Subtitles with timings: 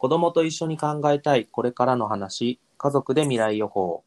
[0.00, 4.02] 子供と一緒に考えたいこれからの話、家族で未来予報。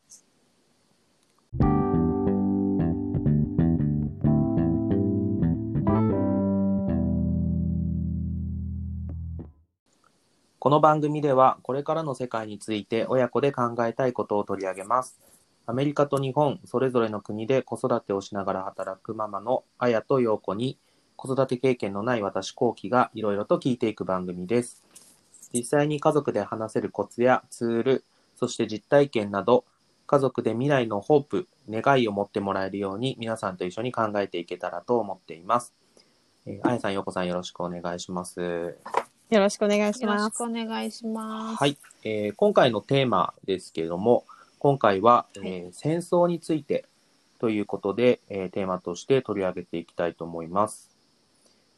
[10.57, 15.19] この番組では、これからの世界について親子で考えたいことを取り上げます。
[15.67, 20.79] アメリカと日本、それぞれの国で子育てをしながら働くママのあやとようこに、
[21.17, 24.82] 子育て経験のない私、こうきがいろいろと聞いていく番組です。
[25.53, 29.65] 実際に家族で話せるコツやツール、そして実体験など、
[30.07, 35.73] 家族で未来のホープ、願いを持ってもらえるように皆さんと一緒に考えていけたらと思っています。
[36.45, 38.75] えーあやさん、ようこさんよろしくお願いします。
[39.29, 40.19] よろしくお願いします。
[40.19, 41.57] よろしくお願いします。
[41.57, 44.25] はい、えー今回のテーマですけれども、
[44.59, 46.85] 今回は、えー戦争について
[47.39, 50.92] ということで、えーテーマとして取り上げていきたいと思います。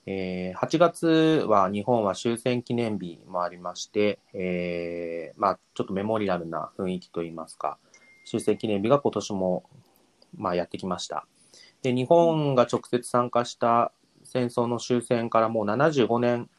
[0.08, 1.08] えー8月
[1.48, 7.78] は日本は終戦記念日もありまして、えーまあ、ちょっとメモリアルな雰囲気といいますか、
[8.26, 9.64] 終戦記念日が今年も、
[10.38, 11.26] まあ、やってきました。
[11.82, 13.92] で、日本が直接参加した
[14.24, 16.50] 戦争の終戦からもう75年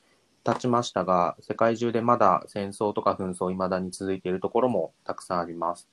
[0.44, 5.88] 経ちましたが、世界中でまだ戦争とか紛争、未だに続いているところもたくさんあります。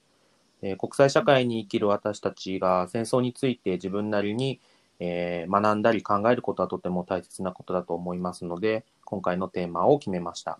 [0.61, 4.59] え国際社会に生きる私たちが戦争について自分なりに、
[5.05, 10.59] えー学んだり考えることはとても大切なことだと思いますので、今回のテーマを決めました。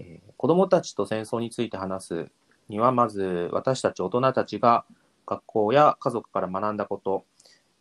[0.00, 2.30] えー子供たちと戦争について話す
[2.68, 4.84] には、まず私たち大人たちが
[5.24, 7.24] 学校や家族から学んだこと、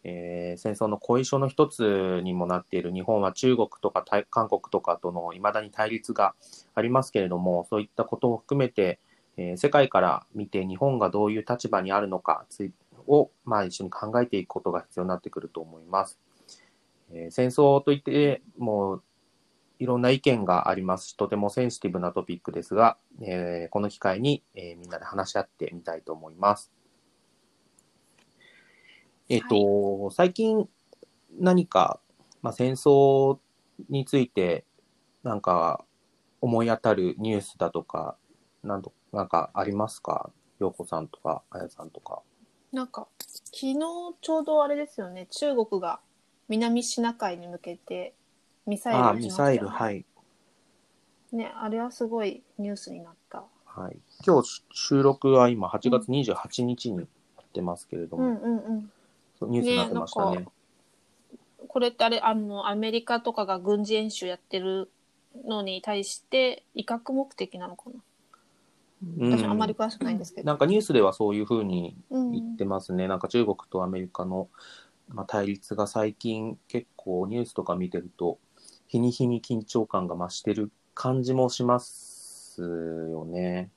[0.04, 6.36] えー戦争の後遺症の一つにもなっている日本は中国とか韓国とかとのいまだに対立が
[6.76, 9.00] ありますけれども、そういったことを含めて、
[9.38, 12.72] えー世界から見て日本がどういう立場にあるのかつい
[13.10, 16.20] を、まあ、一緒に考えていくことが必要になってくると思います。
[17.12, 19.02] えー戦争といっても
[19.80, 26.72] いろんな意見がありますし、とてもセンシティブなトピックですが、えーこの機会に、えーみんなで話し合ってみたいと思います。
[29.28, 30.68] えっ、と、最近
[31.40, 32.00] 何か、
[32.42, 33.40] まあ、戦争
[33.90, 34.66] について
[35.24, 35.86] なんか
[36.42, 38.18] 思い当たるニュースだとか、
[38.64, 40.32] なんとなんかありますか？
[40.60, 42.22] 陽子さんとか、あやさんとか。
[42.72, 43.08] なんか
[43.46, 43.76] 昨日
[44.22, 45.28] ちょうどあれですよね。
[45.32, 46.00] 中国が
[46.48, 48.14] 南シナ海に向けて
[48.66, 50.06] ミサイルああ、撃ちましたミサイル、よねはい。
[51.32, 53.44] ね、あれはすごいニュースになった。
[53.66, 53.98] はい。
[54.26, 58.92] 今日収録は今8月28日にやってますけれども、うんうんうん。
[59.40, 60.32] そうニュースになってましたね。
[60.32, 60.48] ねなん
[61.68, 64.90] これってあれあのアメリカとかが軍事演習やってる
[65.46, 67.96] のに対して威嚇目的なのかな。
[69.02, 70.48] うん私あんまり詳しくないんですけど。
[70.48, 73.08] なんかニュースではそういうふうにうん言ってますね。
[73.08, 74.50] なんか中国とアメリカの、
[75.08, 78.40] まあ、対立が最近結構ニュースとか見てると、
[78.88, 83.72] 日に日に緊張感が増してる感じもしますよね。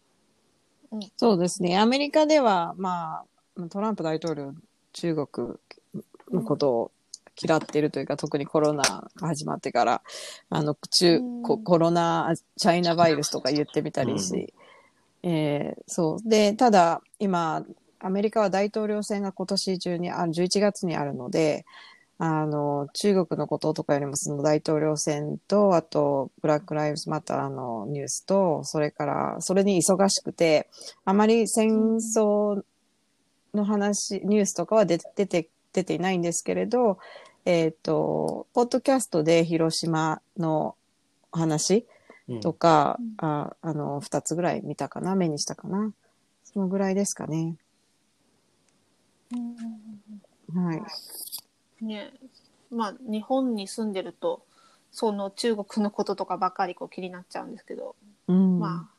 [1.17, 1.79] そうですね。
[1.79, 3.23] アメリカでは、ま
[3.57, 4.55] あ、トランプ大統領、
[4.93, 5.59] 中国
[6.33, 6.93] のことを
[7.41, 10.03] 嫌っているというか、特にコロナが始まってから、
[10.51, 14.53] あの、中、うんココロナ、チャイナバイルスとか言ってみたりし、
[15.23, 16.29] えーそう。
[16.29, 17.65] で、ただ、今、
[18.01, 21.65] アメリカは大統領選が今年中に、あ11月にあるので、
[22.19, 30.69] あの、中国のこととかよりもその大統領選と、あと、ブラック・ライブズ・マターのニュースと、それから、それに忙しくて、
[31.05, 32.63] あまり戦争
[33.55, 36.99] の話、ニュースとかは出て出ていないんですけれど、
[37.45, 40.77] えっ、と、ポッドキャストで広島の
[41.33, 41.87] 話
[42.41, 45.93] とか、うんああの、二つぐらい見たかな、目にしたかな。
[46.45, 47.57] そのぐらいですかね。
[50.55, 50.75] は
[51.81, 51.85] い。
[51.85, 52.13] ね
[52.71, 54.45] まあ日本に住んでると
[54.91, 57.97] その中国のこととかばっかりこう気になっちゃうんですけど、
[58.29, 58.59] うん。
[58.61, 58.93] まあ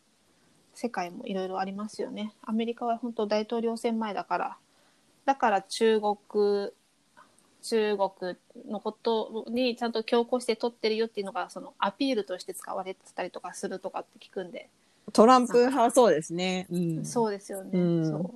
[0.74, 4.58] 世界もいろいろありますよねアメリカは本当大統領選前だから
[5.26, 6.72] だから中国
[7.64, 8.38] 中国
[8.70, 14.70] のことにちゃんと強行して取ってるよっていうのがそのアピールとして使われてたりとかするとかって聞くんで、
[15.12, 16.68] トランプ派はそうですね。
[16.70, 17.06] うん。
[17.06, 18.32] そうですよね、うんそう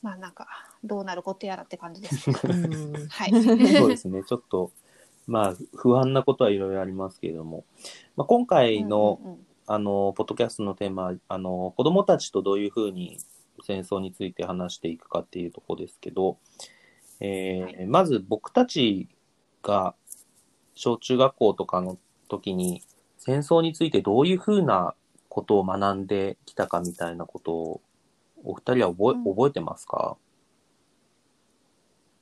[0.00, 0.46] まあなんか
[0.84, 3.06] どうなることやらって感じですねうん。
[3.08, 3.32] はい
[3.76, 4.22] そうですね。
[4.22, 4.70] ちょっと、
[5.26, 7.64] まあ、不安なことはいろいろありますけれども、
[8.16, 13.18] まあ、今回の、うんうんうんあの、ポッドキャストのテーマは、あの、子供たちとどういうふうに
[13.66, 16.38] 戦争について話していくかっていうところですけど、
[17.20, 17.86] えーはい。
[17.86, 19.08] まず僕たち
[19.62, 19.94] が
[20.74, 21.98] 小中学校とかの
[22.28, 22.82] 時に
[23.16, 24.94] 戦争についてどういうふうな
[25.28, 27.80] ことを学んできたかみたいなことを
[28.44, 29.24] お二人は覚え,、うん。
[29.34, 30.16] 覚えてますか？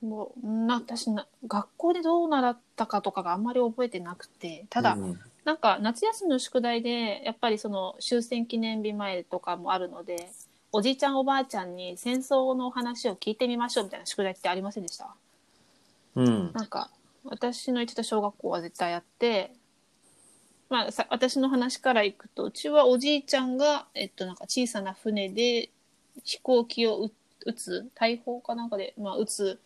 [0.01, 10.27] もうな私な学校でどう習ったかとかがあんまり覚えてなくてただ、うんなんか夏休みの宿題でやっぱりその終戦記念日前とかもあるので
[10.71, 15.15] おじいちゃんおばあちゃんに戦争の話を聞いてみましょうみたいな宿題ってありませんでした？
[16.15, 16.51] うん。
[16.53, 16.89] なんか
[17.23, 19.53] 私の行ってた小学校は絶対やって、
[20.69, 25.69] まあ、さ私の話からいくとうちはおじいちゃんが、えっと、なんか小さな船で
[26.23, 27.11] 飛行機をう
[27.45, 29.59] 撃つ大砲かなんかで、まあ、撃つ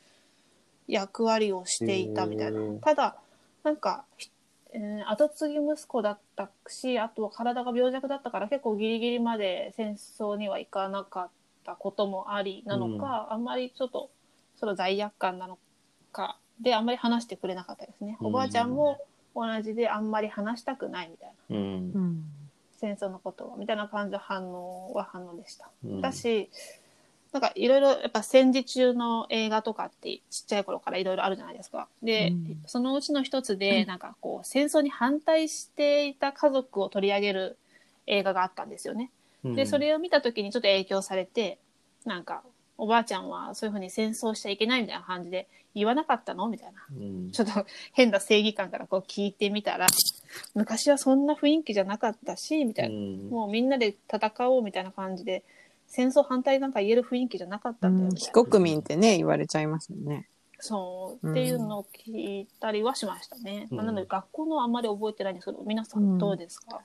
[0.87, 2.59] 役割をしていたみたいな。
[2.59, 2.79] へー。
[2.79, 3.15] ただ
[3.63, 4.29] なんか、ひ
[4.73, 11.29] えー後継ぎ息子だったしあとは体が病弱だったから結構ギリギリまで戦争には行かなかっ
[11.65, 14.09] たこともありなのか、あんまりちょっと
[14.55, 15.57] その罪悪感なの
[16.11, 18.27] かであんまり話してくれなかったですね、うん。
[18.27, 18.99] おばあちゃんも
[19.35, 21.55] 同じであんまり話したくないみたいな。
[21.57, 21.63] うん。
[21.93, 22.23] うん。
[22.77, 23.57] 戦争のことは。
[23.57, 25.69] みたいな感じの反応は反応でした。
[25.83, 26.01] うん。
[26.01, 26.49] だし
[27.31, 31.87] なんかいろいろやっぱ戦時中の映画とかってちっちゃい頃からいろいろあるじゃないですか。
[32.03, 37.57] で、うんそのうちの一つでなんかこう戦争に反対していた家族を取り上げる
[38.07, 39.11] 映画があったんですよね。
[39.43, 41.57] でそれを見た時にちょっと影響されて
[42.05, 42.43] なんか
[42.77, 46.85] おばあちゃんはそういうふうに戦争しちゃいけないみたいな感じで言わなかったのみたいな。
[46.95, 47.31] うん。
[47.31, 49.87] ちょっと変な正義感からこう聞いてみたら
[50.53, 52.95] 昔はそんな雰囲気じゃなかったしみたいな。
[52.95, 55.43] うんもうみんなで戦おうみたいな感じで
[55.91, 60.27] 戦争反対なんか言える雰囲気じゃなかったんだよみたい非な、国民ってね言われちゃいますよね。
[60.59, 61.31] そう。
[61.31, 63.77] っていうのを聞いたりはしましたね、うん。
[63.77, 66.79] まあ、なので学校のあんまり覚えてないんですけど皆さうんんどうですか、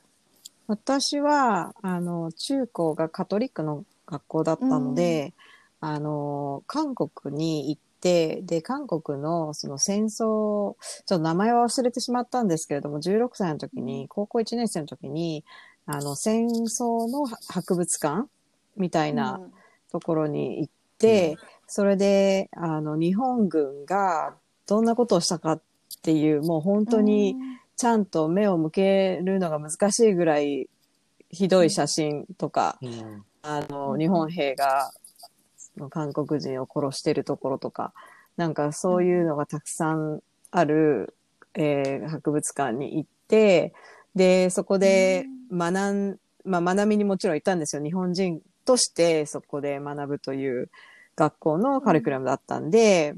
[0.66, 5.34] 私はあの中高がカトリックの学校だったので、
[5.80, 15.44] あの韓国に行ってで韓国のその戦争ちょっと名前は忘れてしまったんですけれども16歳の時に高校1年生の時に
[15.86, 18.28] あの戦争の博物館
[18.76, 19.52] みたいなうん
[19.90, 21.37] ところに行って、
[21.67, 24.34] それであの日本軍が
[24.67, 25.61] どんなことをしたかっ
[26.02, 27.37] ていうもう本当に、
[27.76, 30.69] ちゃんと目を向けるのが難しいぐらい
[31.31, 33.25] ひどい写真とか、うん。
[33.43, 34.90] あの、うん日本兵が
[35.56, 37.93] その韓国人を殺してるところとか、
[38.37, 40.20] なんかそういうのがたくさん
[40.50, 41.14] ある、
[41.55, 43.73] えー博物館に行って、
[44.14, 47.82] で、そこで学ん、まあ学びにもちろん行ったんですよ。
[47.82, 50.68] 日本人としてそこで学ぶという
[51.16, 53.14] 学校のカリキュラムだったんで、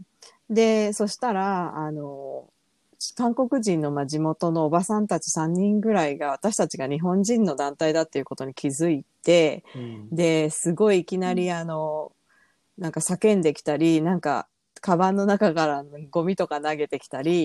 [0.48, 2.48] で、そしたら、あの、
[3.16, 10.08] 韓国人のまあ地元のおばさんたち3人ぐらいが私たちが日本人の団体だっていうことに気づいて、うん。
[10.10, 12.12] で、すごいいきなりあの、
[12.76, 14.46] なんか叫んできたり、なんか、
[14.80, 17.44] カバンの中からゴミとか投げてきたり。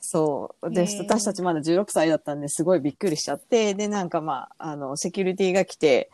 [0.00, 0.70] そう。
[0.70, 6.10] で、私たちまだ16歳だったんですごいびっくりしちゃって、で、なんかまあ、あの、セキュリティが来て、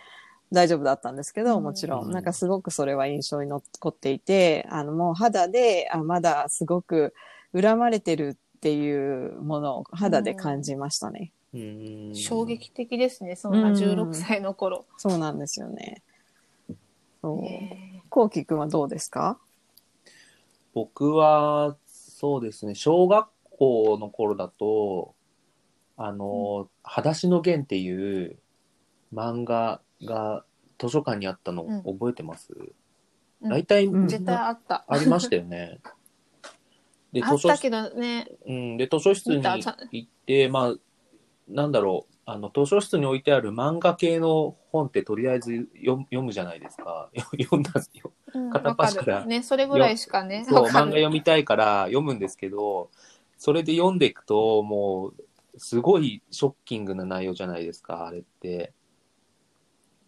[0.53, 2.01] 大丈夫だったんですけど、うんもちろ。
[2.03, 7.15] うんんなんかすごくそれは印象に残っていて、あの、もう肌で、あ、まだすごく
[7.53, 11.33] 恨まれてるっていうものを肌で感じましたね。
[11.55, 12.15] うん。
[12.15, 16.03] 衝撃的ですねそんな16歳の頃、そうなんですよね。
[17.23, 17.45] そう。
[17.45, 19.39] へこうきくんはどうですか？
[20.75, 23.27] 僕は、そうですね、小学
[23.59, 25.15] 校の頃だと、
[25.97, 28.37] あの、裸足の弦っていう
[29.15, 30.45] 漫画が
[30.79, 31.83] 図書館にあったのうん。
[31.83, 32.53] 覚えてます、
[33.43, 33.51] うん。
[33.51, 34.09] 大体、うん。
[34.09, 35.81] 絶対あった、ありましたよね。
[37.13, 38.29] で、あったけ図書どね。
[38.47, 39.59] うん、で図書室に見た。
[39.59, 40.75] ちゃ行って、まあ、
[41.49, 47.09] なんだろう、あの、図書室に置いてある漫画系の本ってとりあえず読む読むじゃないですか。
[47.41, 48.13] 読んだんですよ。
[48.35, 49.27] うん片っわか端からる。
[49.27, 50.87] ねそれぐらいしかねそう、わかる。
[50.87, 52.91] 漫画読みたいから読むんですけど、
[53.39, 55.15] それで読んでいくと、もう、
[55.59, 58.73] すごいショッキングな内容じゃないですか、あれって。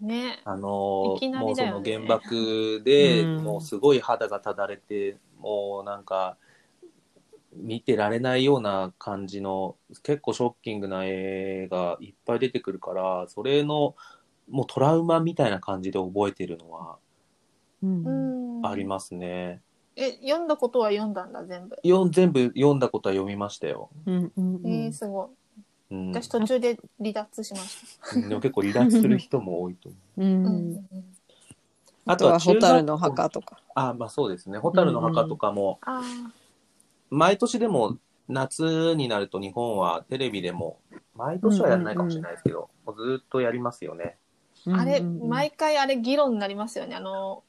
[0.01, 0.41] ね。
[0.45, 1.19] あのも
[1.53, 3.45] うその原爆で、うん。
[3.45, 6.37] もうすごい肌がただれて、もうなんか、
[7.55, 13.97] 見てられないような感じの、結構ショッキングな絵がいっぱい出てくるから、それの、
[14.49, 16.97] もうトラウマみたいな感じで覚えてるのは
[17.83, 18.05] うん。
[18.05, 19.63] うんありますね。
[19.95, 23.91] え読んだことは読んだんだ全部、よん全部読んだことは読みましたよ。
[24.07, 25.29] うんうんうんえー、すごい
[25.91, 27.79] うん、私途中で離脱しまし
[28.13, 30.23] た、でも結構離脱する人も多いと思う。
[30.23, 30.89] うんうん
[32.07, 33.59] あとは中学校蛍の墓とか。
[33.75, 34.59] あ、まあそうですね。
[34.59, 36.01] 蛍の墓とかも、あ
[37.11, 40.81] 毎年でも夏になると日本はテレビでも、
[41.15, 44.17] 毎年はやらないかもしれないですけど、もうずっとやりますよね。
[44.67, 47.43] ああれ、ん毎回あれ議論になりますよねあの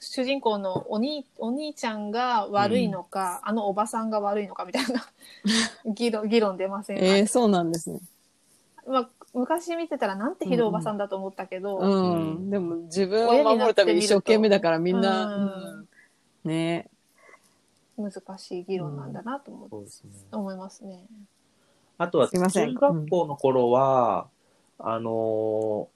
[0.00, 5.06] 主人公のお兄お兄ちゃんが悪いのか、あのおばさんが悪いのかみたいな。
[5.86, 8.00] 議論議論出ません、えー、そうなんですね。
[8.86, 12.36] まあ、昔見てたらなんてひどいおばさんだと思ったけど、うん。
[12.36, 15.44] うんでも自分を守るために一生懸命だからみんな、うん。
[15.44, 15.46] う
[15.82, 15.88] ん。
[16.44, 16.88] ね。
[17.96, 20.10] 難しい議論なんだなと思,、そうですね。
[20.32, 21.04] 思いますね。
[21.96, 22.74] あとはすいません。
[22.74, 24.28] 中学校の頃は、
[24.78, 25.94] あのー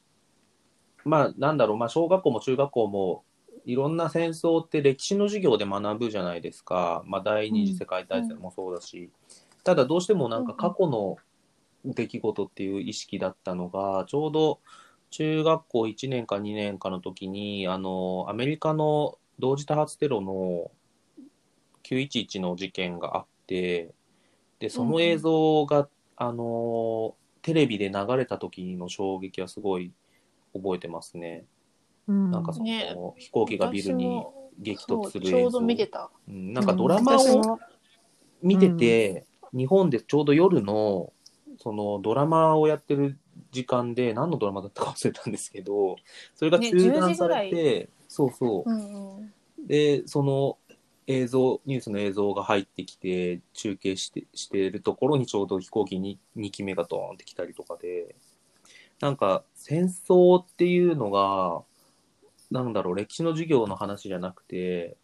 [1.05, 3.25] まあなんだろう、まあ小学校も中学校も
[3.65, 7.03] いろんな戦争って歴史の授業で学ぶじゃないですか。
[7.07, 9.11] まあ第二次世界大戦もそうだし。
[9.65, 11.17] ただどうしてもなんか過去の
[11.85, 14.61] 出来事っていう意識だったのが、ちょうど
[15.11, 20.71] 中学校1年か2年かの時に、あの、アメリカの同時多発テロの
[21.85, 23.95] 911の事件があって、
[24.59, 29.93] で、その映像が、あの、テレビで流れた時の衝撃はすごい
[30.53, 31.45] 覚えてますね。
[32.09, 34.25] うんなんかその、ね飛行機がビルに
[34.59, 35.39] 激突する映像。
[35.39, 36.11] ちょうど見てた。
[36.29, 37.59] うんなんかドラマを
[38.43, 41.13] 見てて、日本でちょうど夜の、
[41.59, 43.19] そのドラマをやってる
[43.53, 45.97] 時間で、何のドラマだったか忘れたんですけど、
[46.35, 48.71] それがね中断10時さぐらいれて、そうそう。
[48.71, 49.33] うんうん。
[49.67, 50.59] で、その
[51.07, 58.15] 映像、ニュースの映像が入ってきて、中継してしてるところにちょうど飛行機に2機目がドーンって来たりとかで、
[59.01, 61.63] なんか戦争っていうのが、
[62.51, 64.97] なんだろう、歴史の授業の話じゃなくて、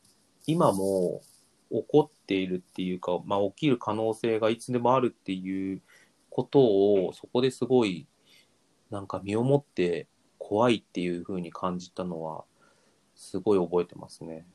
[0.47, 1.23] 今も
[1.71, 5.83] 起こっているっていうか、まあ起きる可能性がいつでもあるっていう
[6.31, 8.07] ことを、そこですごい、
[8.91, 10.09] なんか身をもって
[10.39, 12.45] 怖いっていう風に感じたのは、
[13.15, 14.47] すごい覚えてますね。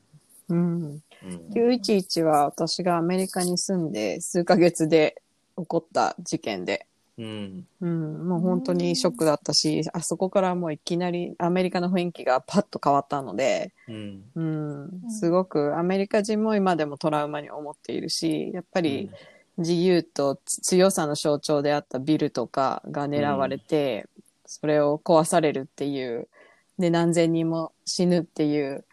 [0.50, 0.84] うん。
[0.84, 1.50] うん。
[1.54, 5.22] 911は私がアメリカに住んで数ヶ月で
[5.58, 6.88] 起こった事件で、
[7.20, 7.68] うん。
[7.82, 14.24] うん、もう本当にショックだったし、あそこからもういきなりアメリカの雰囲気がパッと変わったので、うん。
[14.36, 19.12] うん、すごくアメリカ人も今でもトラウマに思っているし、やっぱり
[19.58, 24.08] 自由とつ強さの象徴であったビルとかが狙われて、
[24.46, 26.30] それを壊されるっていう、
[26.78, 28.86] で、何千人も死ぬっていう、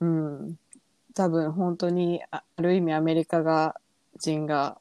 [0.00, 0.58] うん、
[1.14, 3.76] 多分本当にあある意味アメリカが
[4.20, 4.78] 人が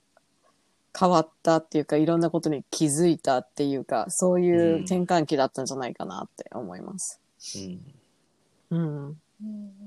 [0.97, 7.19] 変わったっていうか、いろんなことに気づいたっていうか、そういう転換期だったんじゃないかなって思います。
[8.71, 8.77] うん。
[8.77, 9.07] うん。
[9.07, 9.81] うん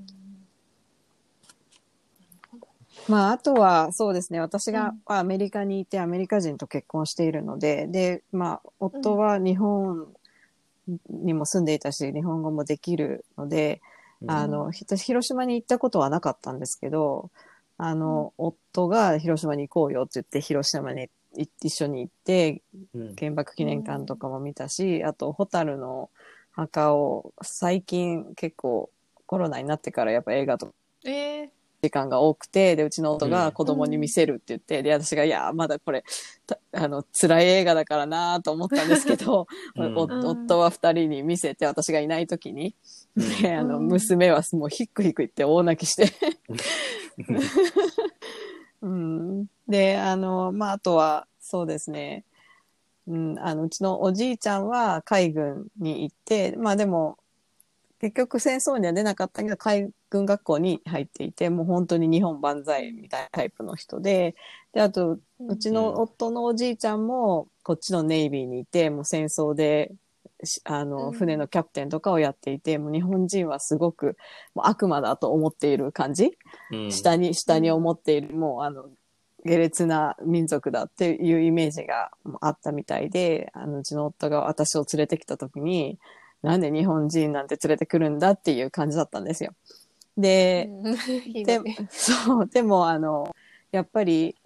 [3.08, 4.40] まあ、あとは、そうですね。
[4.40, 10.06] 私がうんアメリカにいて、アメリカ人と結婚しているので、で、まあ、夫は日本
[11.10, 13.82] にも住んでいたし、日本語もできるので、
[14.26, 17.30] あの、ひ私、広島に行ったことはなかったんですけど、
[17.76, 22.62] あの、夫が広島に行こうよって言って、広島にい一緒に行って、
[22.94, 23.16] うん。
[23.18, 26.10] 原爆記念館とかも見たし、あと、ホタルの
[26.52, 28.90] 墓を最近結構
[29.26, 30.72] コロナになってからやっぱ映画とか
[31.04, 31.48] えー。
[31.82, 33.30] 時間が多くて、で、うちの夫うん。
[33.30, 36.02] が子供に見せるって言って、で、私が、いや、まだこれ、
[36.46, 39.92] たあの、辛い映画だからなと思ったんですけど、 うん。
[39.94, 42.74] 夫は二人に見せて、私がいない時に、
[43.16, 43.42] うん。
[43.42, 46.10] で、あの、うん娘はもうヒックヒック言って大泣きして、
[48.82, 49.46] うん。
[49.68, 52.24] で、あの、まあ、あとは、そうですね。
[53.06, 57.18] うん、あの、うちのおじいちゃんは海軍に行って、まあでも、
[58.00, 64.34] 結局戦争には出なかったけど、海軍学校に入っていて、もう本当に日本万歳みたいなタイプの人で、
[64.72, 65.18] で、あと、
[65.48, 69.96] うちの夫のおじいちゃんも、こっちのネイビーにいて、もう戦争で、し
[70.64, 71.12] あの、うん。
[71.12, 74.16] 船のキャプテンとかをやっていて、もう日本人はすごく、
[74.54, 76.36] もう悪魔だと思っている感じ。
[76.70, 76.92] うん。
[76.92, 78.90] 下に、下に思っている、もうあの、
[79.44, 82.10] 下劣な民族だっていうイメージが
[82.40, 85.98] あったみたいで、あの、うちの夫が私を連れてきた時に、
[86.42, 89.54] なんで日本人なんて連れてくるんだっていう感じだったんですよ。
[90.16, 90.68] で、
[91.44, 93.34] でね、そう、でもあの、
[93.72, 94.36] やっぱり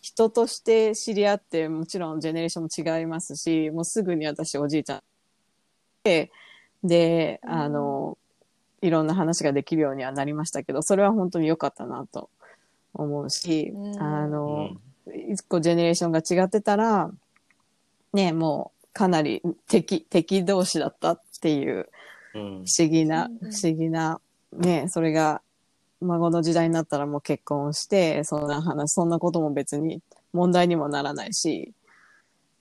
[0.00, 5.02] 人として知り合って、もちろんジェネレーションも違いますし、もうすぐに私おじいちゃん
[6.04, 6.30] で、
[6.82, 8.18] で、あの、
[8.80, 12.30] いろんな話ができるようにはなりましたけど、それは本当に良かったなと
[12.94, 14.02] 思うし、うん。
[14.02, 14.80] あうの、ん。
[15.30, 17.10] 一個ジェネレーションが違ってたら、
[18.12, 21.88] ね、もうかなり敵、敵同士だったっていう
[22.34, 22.64] うん。
[22.64, 24.20] 不思議な、不思議な、
[24.52, 25.42] ね、それが、
[26.00, 30.00] 孫の時代になったらもう結婚して、そんな話、そんなことも別に
[30.32, 31.72] 問題にもならないし、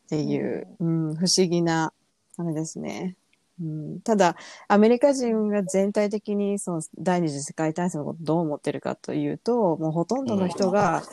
[0.05, 1.93] っていう、うん、不思議な、
[2.38, 3.15] あれですね。
[3.62, 4.36] うん、ただ、
[4.68, 11.03] アメリカ人が全体的にその第二次世界大戦のことをどう思ってるかというと、もうほとんどの人が、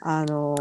[0.00, 0.54] あの、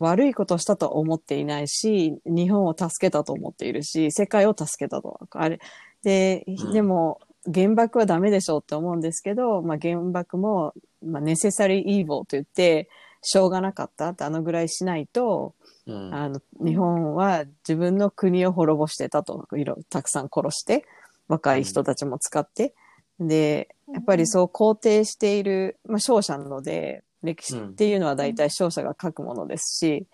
[0.00, 5.20] 悪いことをしたとは思っていないし、日本を助けたと思っているし、世界を助けたと。
[5.30, 5.60] あれ、
[6.02, 7.20] で、うんでも、
[7.52, 10.72] 原爆はダメでしょうって思うんですけど、まあ、原爆も、
[11.04, 12.88] まあ、ネセサリーイーボーと言って、
[13.22, 15.54] しょうがなかったってあのぐらいしないと、
[15.86, 16.14] うん。
[16.14, 20.84] あの、日本は自分の国を滅ぼしてたと、いろ、たくさん殺して、
[21.28, 22.74] 若い人たちも使って。
[23.20, 30.06] で、やっぱりそう肯定している、まあ、勝者なので、歴史っていうのは大体勝者が書くものですし、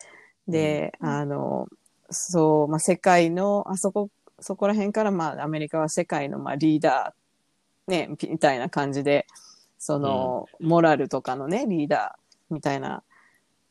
[0.47, 1.09] で、うん。
[1.09, 1.69] あの、
[2.11, 4.11] そう、まあ、世界の、あそこ、
[4.41, 9.27] そこら辺から、まあ、アメリカは世界の、まあ、リーダー、ね、みたいな感じで、
[9.79, 13.03] その、モラルとかのね、リーダーみたいな、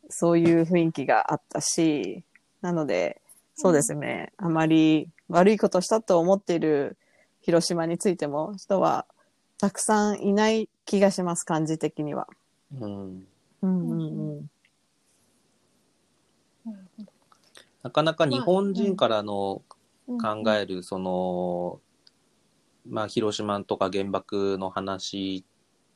[0.09, 2.23] そういう雰囲気があったし、
[2.61, 3.21] なので、
[3.55, 6.97] そうですね、あまり悪いことしたと思っている
[7.41, 9.05] 広島についても人は
[9.59, 12.27] たくさんいない気がします、感じ的には。
[12.79, 13.27] うん。
[13.61, 14.49] うんうんうん。
[17.83, 19.61] なかなか日本人からの
[20.07, 21.79] 考ええる、その、
[22.87, 25.45] まあ、広島とか原爆の話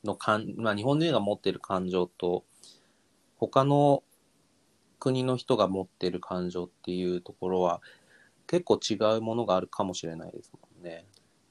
[0.04, 2.44] のかん、まあ、日本人が持ってる感情と、
[3.48, 4.04] 他の
[5.00, 7.82] 国の人が持ってる感情っていうところは、
[8.48, 11.06] 結構違うものがあるかもしれないですもんね。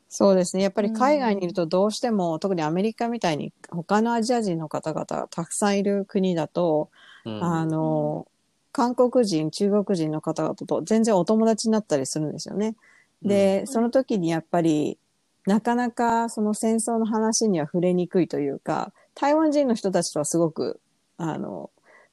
[0.09, 0.63] そうですね。
[0.63, 6.91] やっぱり海外にいるとどうしても、特にアメリカみたいに他のアジア人の方々たくさんいる国だと、
[7.25, 7.43] うん。
[7.43, 8.27] あの、
[8.73, 12.75] 韓国人、中国人の方々と全然お友達になったりするんですよね。
[13.23, 14.99] で、その時にやっぱり、
[15.47, 20.81] なかなかその戦争の話には触れにくいというか、台湾人の人たちとはすごく、
[21.19, 21.71] あの、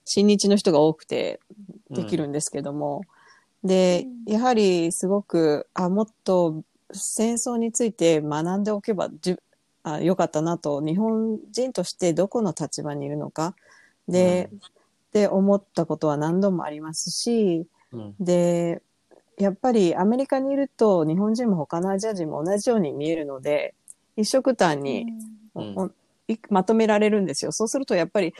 [0.09, 1.39] 親日の人が多くて
[1.91, 3.03] できるんですけども、
[3.63, 9.37] で、やはりすごく、あ、もっと戦争について学んでおけばじ
[9.83, 13.55] あよかったなと、日本人としてどこの立場にいるのか、
[14.07, 18.15] で、って思ったことは何度もありますし、うん。
[18.19, 18.81] で、
[19.37, 23.75] やっぱりアメリカにいると日本人も他のアジア人も同じように見えるので、
[24.17, 25.05] 一緒単に、
[26.49, 27.51] まとめられるんですよ。
[27.51, 28.33] そうするとやっぱり、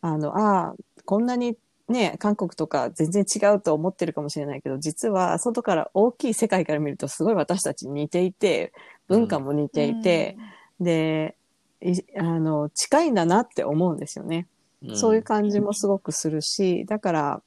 [0.00, 1.56] あの、ああ、こんなに
[1.88, 8.72] ね、韓国とか全然違うと思ってるかもしれないけど、実は外から大きい世界から見るとすごい私たち似ていて、
[9.08, 10.36] 文化も似ていて、
[10.80, 11.36] で、
[11.82, 14.46] いあの、近いんだなって思うんですよね。
[14.86, 17.42] んそういう感じもすごくするし、だから、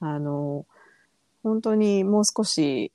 [0.00, 0.64] あの、
[1.42, 2.92] 本当にもう少し、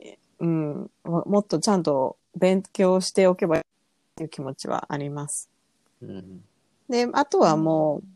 [0.00, 3.62] えうん、ももっとちゃんと勉強しておけばいい
[4.16, 5.48] という気持ちはあります。
[6.02, 6.42] うん。
[6.88, 8.02] で、あとはも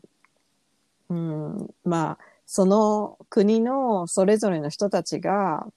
[1.11, 5.67] うん、まあ、その国のそれぞれの人たちが、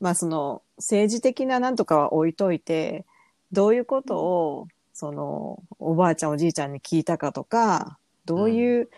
[0.00, 3.04] まあその政治的ななんとかは置いといて、
[3.52, 8.88] どういうことを、そのおばあちゃんおじいちゃんに聞いたかとか、どういう、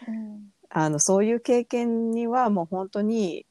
[0.68, 3.46] あの、そういう経験にはもう本当に、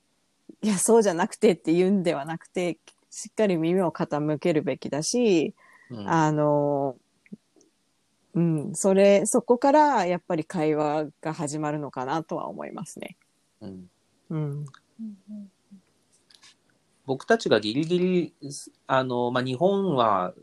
[0.62, 2.78] いや、そうじゃなくてって言うんではなくて、
[3.10, 5.56] しっかり耳を傾けるべきだし、
[5.90, 6.10] うん。
[6.10, 6.98] あの、
[8.36, 13.18] うん、それ、そこからやっぱり会話が始まるのかなとは思いますね。
[13.62, 13.90] うん
[14.30, 14.66] うん。
[17.06, 18.34] 僕たちがギリギリ、
[18.88, 20.34] あの、まあ、日本は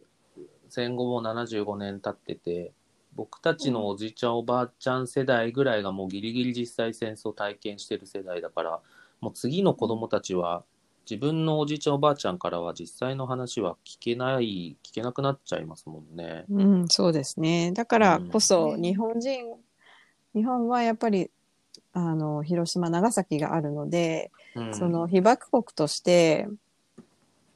[0.69, 2.73] 戦後も75年経ってて、
[3.15, 8.81] 僕たちのおじいちゃんおばあちゃん世代ぐらいがもうギリギリ実際戦争体験してる世代だから、
[9.21, 10.65] もう次の子供たちは
[11.09, 16.45] 自分のおじいちゃんおばあちゃんからは実際の話は聞けない、聞けなくなっちゃいますもんね。
[16.51, 17.73] うん、そうですね。
[17.73, 19.45] だからこそうん日本人、
[20.35, 21.31] 日本はやっぱり、
[21.93, 26.49] あの、広島、長崎があるので、うん、その被爆国として、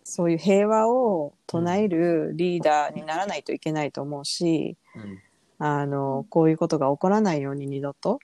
[0.08, 5.18] そういう平和を唱えるリーダーにならないといけないと思うし、うん、
[5.58, 8.20] あの、こういうことが起こらないように二度と。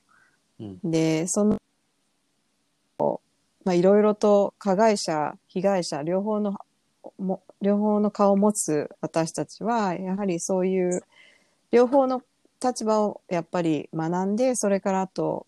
[0.60, 1.58] うん、で、その、
[3.64, 6.56] まあ、いろいろと加害者、被害者、両方の、
[7.18, 11.04] も両方の顔を持つ私たちは、やはりそういう、
[11.70, 12.22] 両方の
[12.62, 15.46] 立場をやっぱり学んで、それからあと、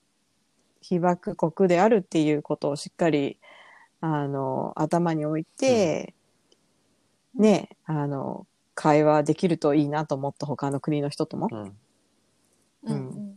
[0.81, 3.38] 被爆国であるっていうことをしっかり、
[4.00, 6.14] あの、頭に置いて、
[7.35, 11.77] ね、あの、会話できるといいなと思った他の国の人とも、うん、うん
[12.85, 13.35] うんうん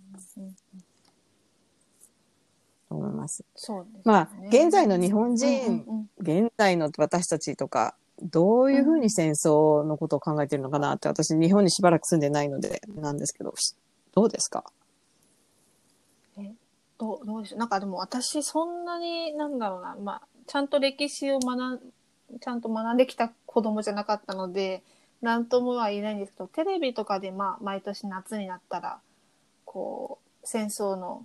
[2.89, 3.43] と思います。
[3.55, 4.01] そうですね。
[4.05, 13.53] まあ現在の日本人うんうん現在の私たちとか、どういうふうに戦争のことを考えてるのかなって、私日本にしばらく住んでないのでなんですけど、
[14.13, 14.63] どうですか？
[16.99, 17.59] どうどうでしょう？
[17.59, 21.79] なんかでも私そんなになんだろうな、まあ、ちゃんと歴史を学ん
[22.39, 24.81] ちゃんと学んできた子供じゃなかったので
[25.21, 28.99] 何ともは言えないんですけどテレビとかでまあ毎年夏になったら
[29.65, 31.21] こう戦争の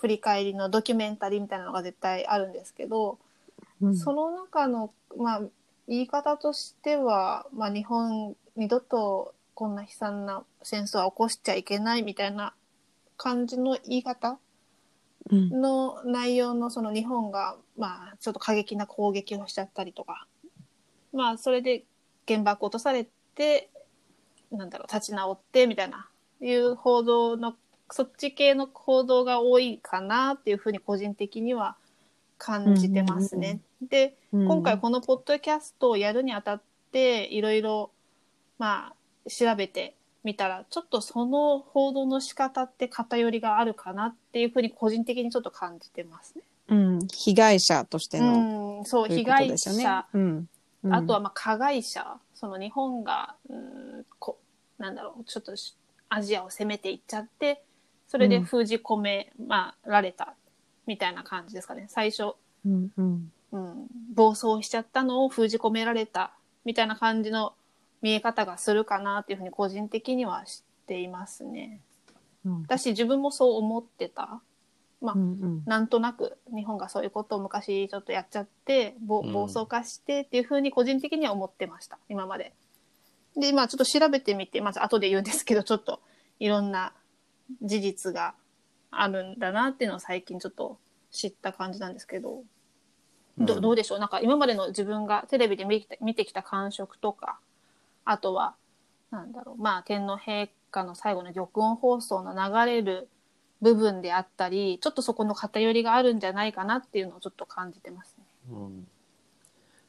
[0.00, 3.18] 振り返りのドキュメンタリーみたいなのが絶対あるんですけど、
[3.82, 3.96] うん。
[3.96, 5.42] その中の、まあ、
[5.88, 12.54] 言い方としては、まあ、日本二度とこんな悲惨な戦争は起こしちゃいけないみたいな
[13.16, 14.38] 感じの言い方
[15.30, 15.60] うん。
[15.60, 20.26] の内容のその日本が、まあ、ちょっと過激な攻撃をしちゃったりとか、
[21.12, 21.84] まあ、それで
[22.26, 23.68] 原爆落とされて、
[24.50, 26.08] なんだろう、立ち直ってみたいな、
[26.40, 27.54] いう報道の
[27.90, 31.76] そっち系の行動が多いかなっていうふうに個人的には
[32.38, 33.60] 感じてますね。
[33.82, 37.90] で、今回このポッドキャストをやるにあたっていろいろ
[38.58, 46.42] まあ調べてみたらちょっとその報道の仕方って偏りがあるかなっていうふうに個人的にちょっと感じてますね。
[46.68, 49.82] うん、被害者としての、うん、そうという被害ことですよね。
[49.82, 50.48] 者、うん。
[50.84, 50.94] うん。
[50.94, 52.16] あとはまあ加害者。
[52.34, 54.38] その日本がうんこ
[54.78, 55.76] なんだろうちょっとし
[56.08, 57.62] アジアを攻めていっちゃって
[58.10, 60.34] それで封じ込め、まあ、られた
[60.88, 61.86] みたいな感じですかね。
[61.88, 62.32] 最初、
[62.66, 63.32] うんうん。
[63.52, 66.32] うん、暴走しちゃったのを封じ込められた
[66.64, 67.54] みたいな感じの
[68.02, 71.80] 見え方がするかなっていうふうに個人的には知っていますね。
[72.44, 72.66] うん。
[72.66, 74.40] だし自分もそう思ってた。
[75.00, 75.62] まあうんうん。
[75.64, 81.96] なんとなく日本がそういうことを昔ちょっとやっちゃって暴走化してっていうふうに個人的には思ってました。
[82.08, 82.54] 今まで。
[83.36, 86.00] でまあちょっと調べてみてまず後で言うんですけどちょっと
[86.40, 86.92] いろんな
[87.62, 88.34] 事実が
[88.90, 90.78] あるんだなっていうのを最近ちょっと
[91.10, 92.42] 知った感じなんですけど、
[93.38, 93.60] どうん。
[93.60, 93.98] どうでしょう？
[93.98, 97.38] なんか今までの自分がテレビで見て見てきた感触とか
[98.04, 98.54] あとは
[99.10, 99.62] なんだろう？
[99.62, 103.08] まあ天皇陛下の最後の玉音放送の流れる
[103.60, 108.24] 部分であったりちょっとそこの偏りがあるんじゃないかなっていうのをちょっと感じてますね。
[108.50, 108.86] うん。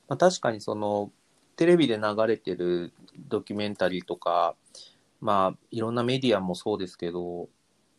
[0.07, 1.09] まあ、確かにその
[1.55, 2.91] テレビで流れてる
[3.29, 4.55] ドキュメンタリーとか、
[5.21, 7.47] まあ、いろんなメディアもそうですけど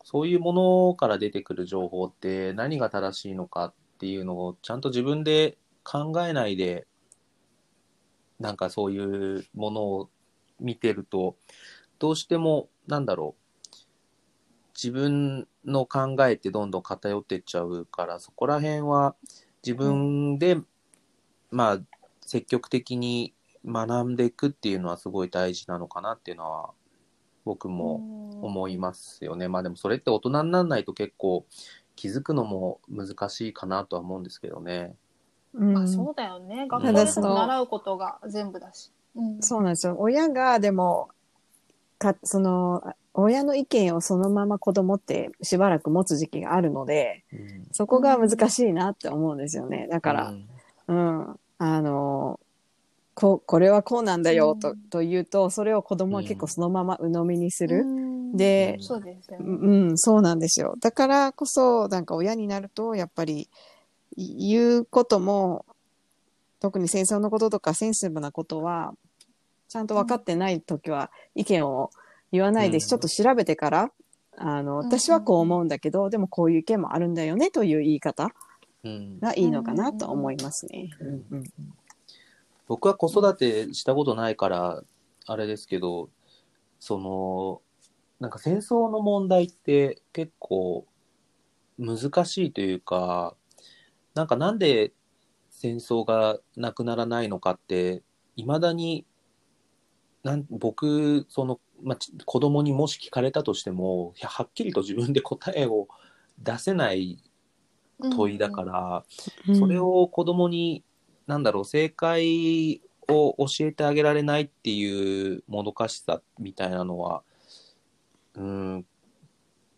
[0.05, 6.87] そういうものから出てくる情報って何が正しいのかっていうのをちゃんと自分で考えないで
[8.41, 8.99] なんかそうい
[9.39, 10.11] うものを
[10.59, 11.37] 見てると
[12.01, 13.43] どうしてもなんだろう
[14.75, 19.15] 自分の考えってどんどん偏ってっちゃうからそこら辺は
[19.65, 20.57] 自分で、
[21.53, 21.79] まあ
[22.27, 26.71] 積極的に学んでいくっていうのはすごい大事なのかなっていうのは
[27.45, 29.49] 僕も思いますよね。
[29.49, 31.47] まあでもそれって大人にならないと結構
[31.97, 34.95] 気づくのも難しいかなとは思うんですけどね。
[35.55, 38.91] うんまあそうだよね学校たで習うことが全部だし。
[39.15, 39.97] うんそうなんですよ。
[39.99, 41.11] 親がでも、
[41.99, 42.83] か、その、
[43.15, 49.89] 親の意見をそのまま子供ってしばらく持つ時期があるので、うんそこが難しいなって思うんですよね。
[49.91, 50.35] だから
[50.89, 52.41] う、んうん、あの、
[53.14, 57.83] ここれはこうなんだよと,、うんと言うと、それを子供は結構そのまま鵜呑みにする。
[57.83, 59.92] うんでそうですようね。
[59.92, 60.75] ん、そうなんですよ。
[60.81, 63.51] だからこそ、なんか親になると、やっぱり
[64.16, 65.66] い言うことも、
[66.59, 68.94] 特に戦争のこととかセンシティブなことは、
[69.68, 71.90] ちゃんと分かってないときは意見を
[72.31, 73.92] 言わないで、うんちょっと調べてから、
[74.38, 78.31] あの、私はこう思うんだけど、でもこういう意見もあるんだよねという言い方
[78.83, 80.88] うんがいいのかなと思いますね。
[81.01, 81.44] うんうんうん
[82.66, 84.83] 僕は子育てしたことないから
[85.27, 86.11] あれですけど
[86.79, 87.62] その
[88.20, 90.87] なんか戦争の問題って結構
[91.79, 93.35] 難しいというか
[94.14, 94.92] なんかなんで
[95.51, 98.03] 戦争がなくならないのかって
[98.37, 99.07] いまだに
[100.22, 105.88] なん僕その、まあ、ち子供にもし聞かれたとしてもはっきりと自分で答えを
[106.38, 107.18] 出せない
[108.11, 109.05] 問いだから、
[109.48, 109.59] うん。
[109.59, 110.85] それを子供に、
[111.33, 117.23] なんだろう、正解を教えてあげられないっていうもどかしさみたいなのは、
[118.35, 118.87] うん、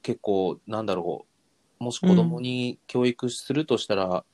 [0.03, 1.27] 結構、なんだろ
[1.81, 4.25] う、もし子供に教育するとしたら、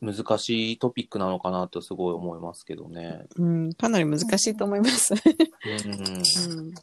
[0.00, 3.26] 難しいトピックなのかなとすごい思いますけどね。
[3.36, 5.14] うん、かなり難しいと思います。
[5.14, 6.74] うんうん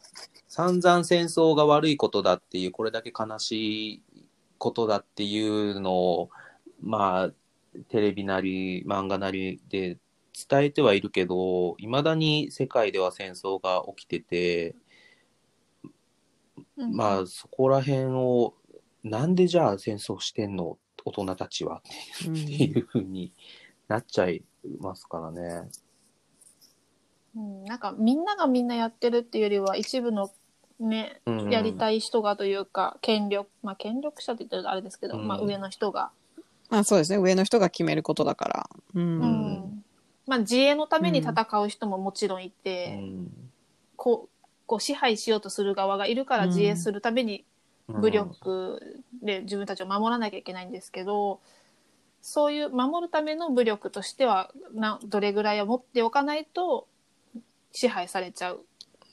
[0.46, 4.02] 散々戦争が悪いことだっていう、これだけ悲しい
[4.58, 6.30] ことだっていうのを、
[6.80, 7.30] まあ、
[7.88, 9.98] テレビなり漫画なりで
[10.48, 14.74] 伝えてはいるけど、いまだに世界では戦争が起きてて、
[16.76, 18.54] うんまあ、そこら辺を、
[19.02, 20.78] なんでじゃあ戦争してんの？
[21.06, 21.82] 大人たちは
[22.20, 23.30] っていうふうに
[23.88, 24.42] なっちゃい
[24.80, 25.68] ますからね。
[27.36, 30.30] うん、なんかみんながみんなやってるっていうよりは一部の
[30.80, 35.28] ね、うんやりたい人がというか権力まあ権力者って言ったらあれですけど、うん。
[35.28, 36.10] まあ上の人が、
[36.70, 37.18] まあそうですね。
[37.18, 38.70] 上の人が決めることだから。
[38.94, 39.02] うん。
[39.02, 39.84] うん
[40.26, 43.50] まあ自衛のために戦う人ももちろんいて、うん
[43.96, 47.44] こうこう支配しようとする側がいるから自衛するために
[47.88, 51.40] 武力で自分たちを守らなきゃいけないんですけど、
[52.22, 56.86] そういう守るための武力としてはなどれぐらいを持っておかないと
[57.72, 58.64] 支配されちゃう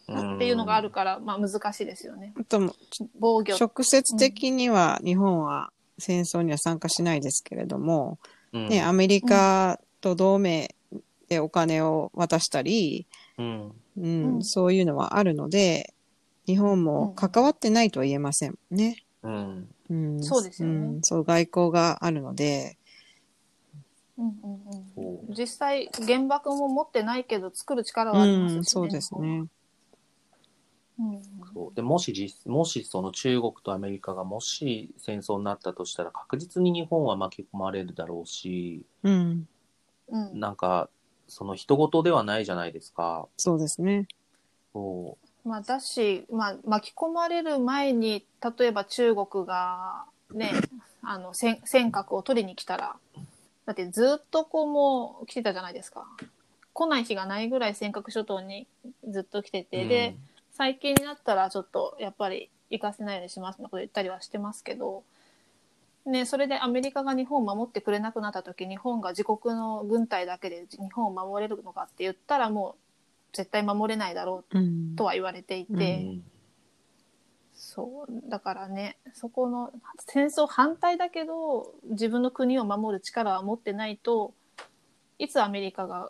[0.09, 2.33] っていうのがあるから、まあ難しいですよね。
[2.39, 2.73] あと、
[3.19, 8.19] 防御直接的には日本は戦争には参加しないですけれども、
[8.51, 8.67] うん。
[8.67, 10.75] ね、アメリカと同盟
[11.29, 13.71] でお金を渡したり、うん。
[13.97, 14.43] うんうん。
[14.43, 15.93] そういうのはあるので、
[16.45, 18.97] 日本も関わってないとは言えませんね。
[19.23, 19.69] うん。
[19.89, 20.97] うん、そうですよね。
[20.97, 20.99] ん。
[21.03, 22.77] そう、外交があるので、
[24.17, 24.33] うんうん
[24.95, 25.25] そう。
[25.27, 28.59] うん、実際原爆も持ってないけど作る力うはありますし、ね。
[28.59, 29.45] ん、そうですね。
[31.75, 39.47] でもし実もしその中国とアメリカがもし戦争になったとしたら確実に日本は巻き込まれるだろうしうん、
[40.09, 40.39] うん。
[40.39, 40.89] なんか
[41.27, 43.27] その人事ではないじゃないですか。
[43.37, 44.07] そうですね。
[44.73, 45.17] まそ
[45.57, 48.25] あ、だし、まあ、巻き込まれる前に
[48.59, 50.51] 例えば中国がね
[51.01, 52.97] あの尖尖閣を取りに来たら
[53.65, 56.05] だってずっとこうもう来てたじゃないですか。
[56.73, 58.67] 来ない日がないぐらい尖閣諸島に
[59.09, 60.15] ずっと来てうて、で
[60.51, 65.03] 最近になったらちょっとやっぱり行かせないようにしますみたいなこと言ったりはしてますけど、
[66.05, 72.75] ね、それでアメリカが日本を守ってくれなくなった時日本が自国の軍隊だけで日本を守れるのかって言ったらも
[73.33, 75.83] う絶対守れないだろうとは言われていて、うんう
[76.13, 76.23] ん。
[77.53, 84.33] そうだからねそこの戦争反対だけど自分の国を守る力は持ってないと
[85.19, 86.09] いつアメリカが、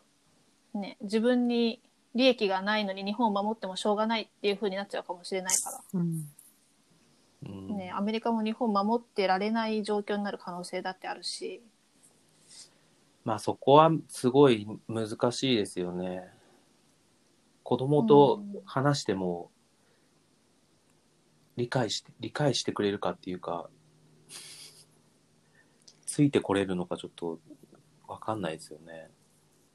[0.73, 1.82] ね、自分に
[2.15, 11.62] 利益がないのに日本を守ってもしょうがないっていう風になっちゃうかもしれないかうん、うんら、ね、アメリカも日本を守ってられない状況になる可能性だってあるし、
[13.24, 16.28] まあそこはすごい難しいですよね。
[17.63, 19.52] 子供と話しても
[21.56, 23.69] 理解して、理解してくれるかっていうか、
[26.06, 27.39] ついてこれるのかちょっと
[28.08, 29.10] わかんないですよね。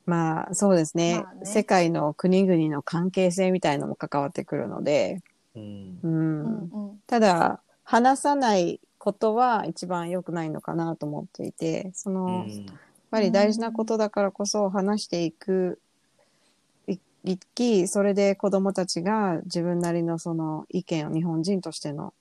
[0.06, 1.44] まあ、そうですね,、まあね。
[1.44, 5.20] 世界の国々の関係性みたいのも関わってくるので、
[5.54, 6.00] うん。
[6.02, 6.08] う。
[6.08, 6.42] ん。
[6.44, 7.00] うんうん。
[7.06, 15.80] ただ、話さないことは一番良くないのかなと思っていて、その、やっうんぱり大事なことだからこそ話していく、
[16.88, 22.14] いいき、それで子供たちが自分なりのその意見を、日本人としての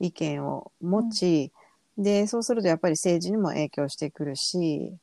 [0.00, 1.52] 意見を持ち、
[1.98, 4.94] で、そうするとやっぱり政治にも影響してくるし、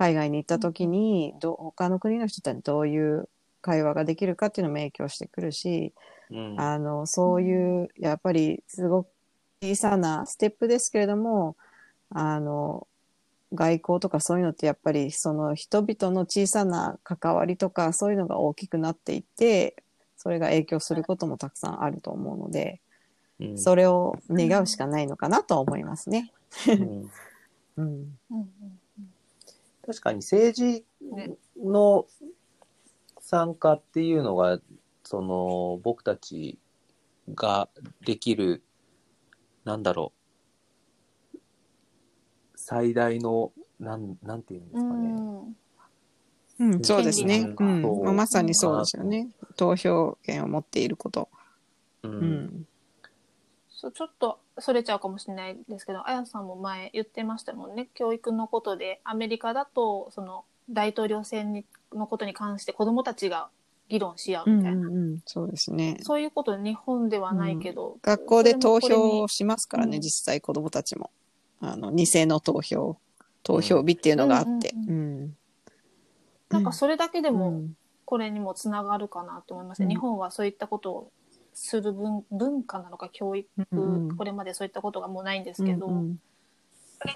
[0.00, 3.28] 海外に行った時にど、他の国の人たちにどういう
[3.60, 5.92] 会話ができるかっていうのも影響してくるし、
[6.30, 6.58] うん。
[6.58, 9.08] あの、そういう、やっぱりすごく
[9.62, 11.54] 小さなステップですけれども、
[12.08, 12.88] あの、
[13.52, 19.76] 外交とかそういうのってやっぱりその人々の小さな関わりとかそういうのが大きくなっていって、
[20.16, 22.80] それが影響することもたくさんあると思うので、
[23.38, 23.58] うん。
[23.58, 26.32] それを願うしかないのかなと思いますね。
[26.68, 27.10] うん。
[27.76, 27.84] うん。
[27.84, 28.79] うんうん
[29.90, 32.06] 確かに政治ねの
[33.18, 34.60] 参加っていうのが、
[35.02, 36.60] その僕たち
[37.34, 37.68] が
[38.06, 38.62] できる、
[39.64, 40.12] なんだろ
[41.34, 41.38] う、
[42.54, 43.50] 最大の、
[43.80, 45.08] なん、なんていうんですうかね。
[45.08, 45.56] ん
[46.60, 47.40] うん、そうですね。
[47.40, 48.00] う権ん利。
[48.04, 49.28] まあまさにそうですよね。
[49.56, 51.28] 投票権を持っていること。
[52.04, 52.08] う。
[52.08, 52.66] うんん。
[53.80, 61.64] そうちょっとそれちゃうかもしれないですけどあやさんも前言ってましたもんね教育のことでアメリカだとその大統領選に
[61.94, 63.48] のことに関して子どもたちが
[63.88, 65.22] 議論し合ううんみたいな、うんうん。
[65.24, 65.96] そうですね。
[66.02, 71.10] そういうこと日本ではないけど、学校で投票をしますからね、うん実際子供たちも。
[71.60, 72.98] あの、偽の投票、
[73.42, 74.72] 投票日っていうのがあって。
[74.86, 75.36] ううん。
[76.50, 77.76] なんかそれだけでもうん
[78.10, 81.12] これにもつながるかなと思いますね、うん日本はそういったことを
[81.52, 84.16] する文文化なのか教育、うんうん。
[84.16, 86.20] これまでそういったことがもうないんですけど、うんうん。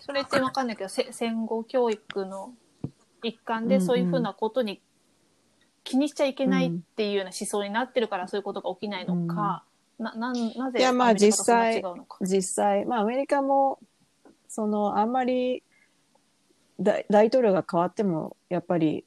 [0.00, 2.52] それってわかんないけどせ戦後教育の
[3.22, 4.80] 一環でそういうふうなことに
[5.82, 9.64] 気にしちゃいけないっていうような思想になってるからそういうことが起きないのか、
[9.98, 11.82] ななんなぜいやまあ実際。
[12.20, 13.78] 実際、まあアメリカも、
[14.48, 15.62] その、あんまり
[16.80, 19.04] 大大統領が変わっても、やっぱり、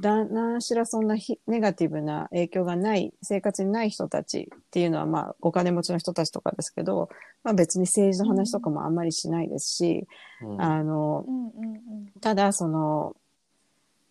[0.00, 7.08] だ何しらそんなひネガティブな影響がない、生活にない人たちっていうのは、まあ、お金持ちの人たちとかですけど、
[7.44, 10.06] まあ別に政治の話とかもあんまりしないですし、
[10.42, 13.14] うんあの、うんうんうんただ、その、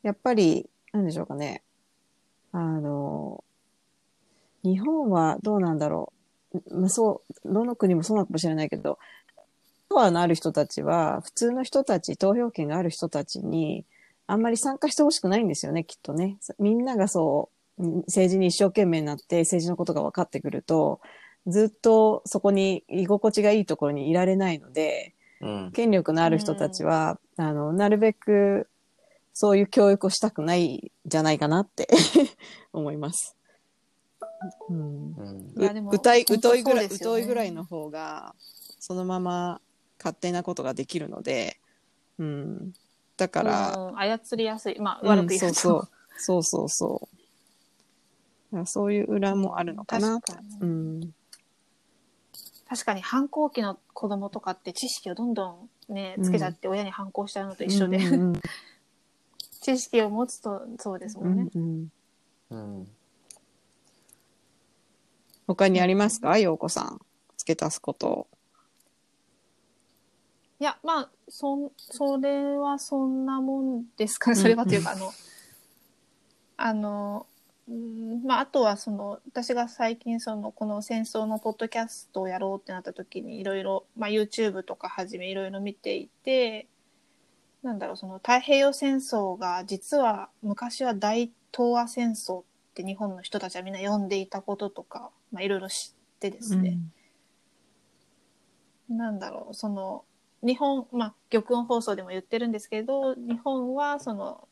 [0.03, 1.63] やっぱり、なんでしょうかね。
[2.51, 3.43] あの、
[4.63, 6.13] 日本はどうなんだろ
[6.53, 6.79] う。
[6.79, 8.99] まあそう、どの国もそうなのかもしれないけど、
[9.89, 13.85] パワーのある人たちは、普通の人たち、投票権がある人たちに、
[14.27, 16.37] あんまり参加してほしくないんですよね、きっとね。
[16.59, 21.01] みんながそう、うん政治に一生懸命になって、政治のことが分かってくると、
[21.47, 25.71] ずっとそこに居心地がいいところにいられないので、うん。
[25.73, 28.67] 権力のある人たちは、あの、なるべく、
[29.33, 31.89] そういう教育をしたくないんじゃないかなって
[32.71, 33.35] 思います。
[34.69, 35.13] うん。
[35.13, 38.33] うんいやでもうたい、本当疎いぐらい、ね疎いぐらいの方が、
[38.79, 39.61] そのまま
[39.99, 41.59] 勝手なことができるので、
[42.17, 42.73] うん。
[43.17, 44.79] だから、うん操りやすい。
[44.79, 45.53] まあ、うん悪く言うと。
[45.53, 45.89] そうそう。
[46.17, 47.01] そうそ
[48.61, 48.93] うそう。
[48.93, 50.21] いう裏もあるのかな。
[50.21, 51.13] 確かにうん。
[52.67, 58.41] 確かに反抗期の子供とかって知識をどんどんねつけちゃって親に反抗しちゃうのと一緒で、うんうん
[59.61, 61.49] 知識を持つとそうですもんね。
[61.55, 61.91] うん
[62.51, 62.87] うんうん。
[65.47, 66.37] 他にありますか？
[66.37, 66.99] 陽子さん。
[67.37, 68.27] 付け足すこと。
[70.65, 74.35] いやまあそんそれはそんなもんですかね。
[74.35, 75.11] それはというか、あの
[76.57, 77.27] あの
[77.69, 86.65] うんまああとはその私が最近そのこの戦争のポッドキャストをやろうってなった時にいろいろまあ YouTube とかはじめいろいろ見ていて
[87.61, 96.79] なんだろうその太平洋戦争が実は昔は大東亜戦争って日本の人たちはみんな呼んでいたこととかまあいろいろ知ってですね、
[98.89, 100.05] なんだろうその
[100.43, 104.47] 日本まあ玉音放送でも言ってるんですけど日本はその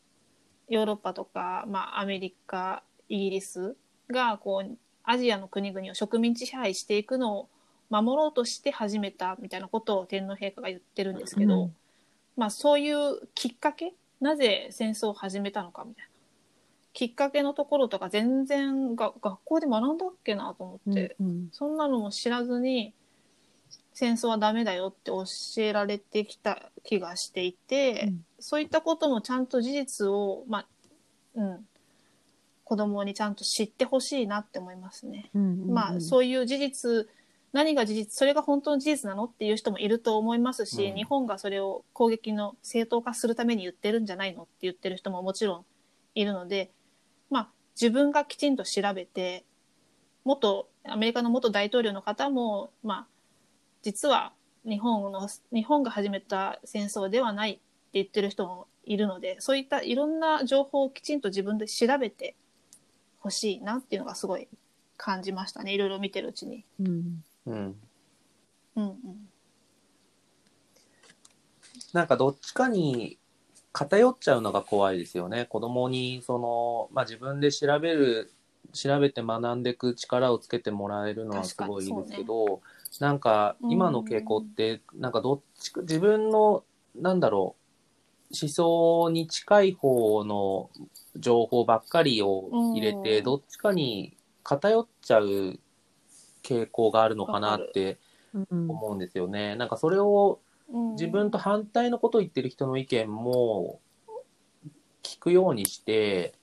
[0.69, 3.75] ヨーロッパとか、まあ、アメリカイギリス
[4.09, 7.49] がこうアジアの国々を植民地支配していくのを
[7.89, 11.75] 守ろうとして始めたみたいなことを天皇陛下が言ってるんですけど、うん
[12.35, 16.09] まあそういうきっかけなぜ戦争を始めたのかみたいな。
[16.93, 21.49] きっかけのところとか全然が学校で学んだっけなと思って、うん。
[21.51, 22.93] そんなのも知らずに
[23.93, 25.23] 戦争はダメだよって教
[25.57, 28.25] えられてきた気がしていて、うん。
[28.39, 30.67] そういったこともちゃんと事実を、まあ
[31.35, 31.67] うん、
[32.63, 35.29] 子供にちゃんと知ってほしいなって思いますね。
[35.33, 37.07] うんまあそういう事実
[37.51, 40.95] 何が事実それが本当の事実なのっていう人もいると思いますし、うん。
[40.95, 45.65] 日本がそれを攻撃の正当化するために言ってるんじゃないのって言ってる人ももちろん
[46.15, 46.71] いるので
[47.29, 49.45] まあ自分がきちんと調べて
[50.23, 53.12] 元アメリカの元大統領の方もまあ
[53.83, 54.33] 実は
[54.65, 57.61] 日本の日本が始めた戦争ではないって
[57.93, 62.35] 言ってる人もいるのでそういったいろんな情報をきちんと自分で調べて
[63.19, 64.47] ほしいなっていうのがすごい
[64.97, 66.65] 感じましたねいろいろ見てるうちに。
[66.79, 67.55] うんうん。
[67.55, 67.77] うん
[68.75, 68.95] うん
[71.91, 73.17] なんかどっちかに
[73.73, 75.45] 偏っちゃうのが怖いですよね。
[75.45, 78.31] 子供に、その、まあ自分で調べる、
[78.71, 82.61] 調べて学んでいく力をつけてもらえるのはすごいいいですけど、
[82.99, 86.63] なんか今の傾向って、なんかどっちか、自分の、
[86.95, 90.69] なんだろう、思想に近い方の
[91.15, 93.23] 情報ばっかりを入れて、うん。
[93.23, 95.59] どっちかに偏っちゃう
[96.43, 97.99] 傾向があるのかなって
[98.33, 98.69] うん。
[98.69, 99.55] 思うんですよね。
[99.55, 100.91] なんかそれをうん。
[100.93, 103.79] 自分と反対のことを言ってる人の意見も
[105.01, 106.33] 聞くようにして、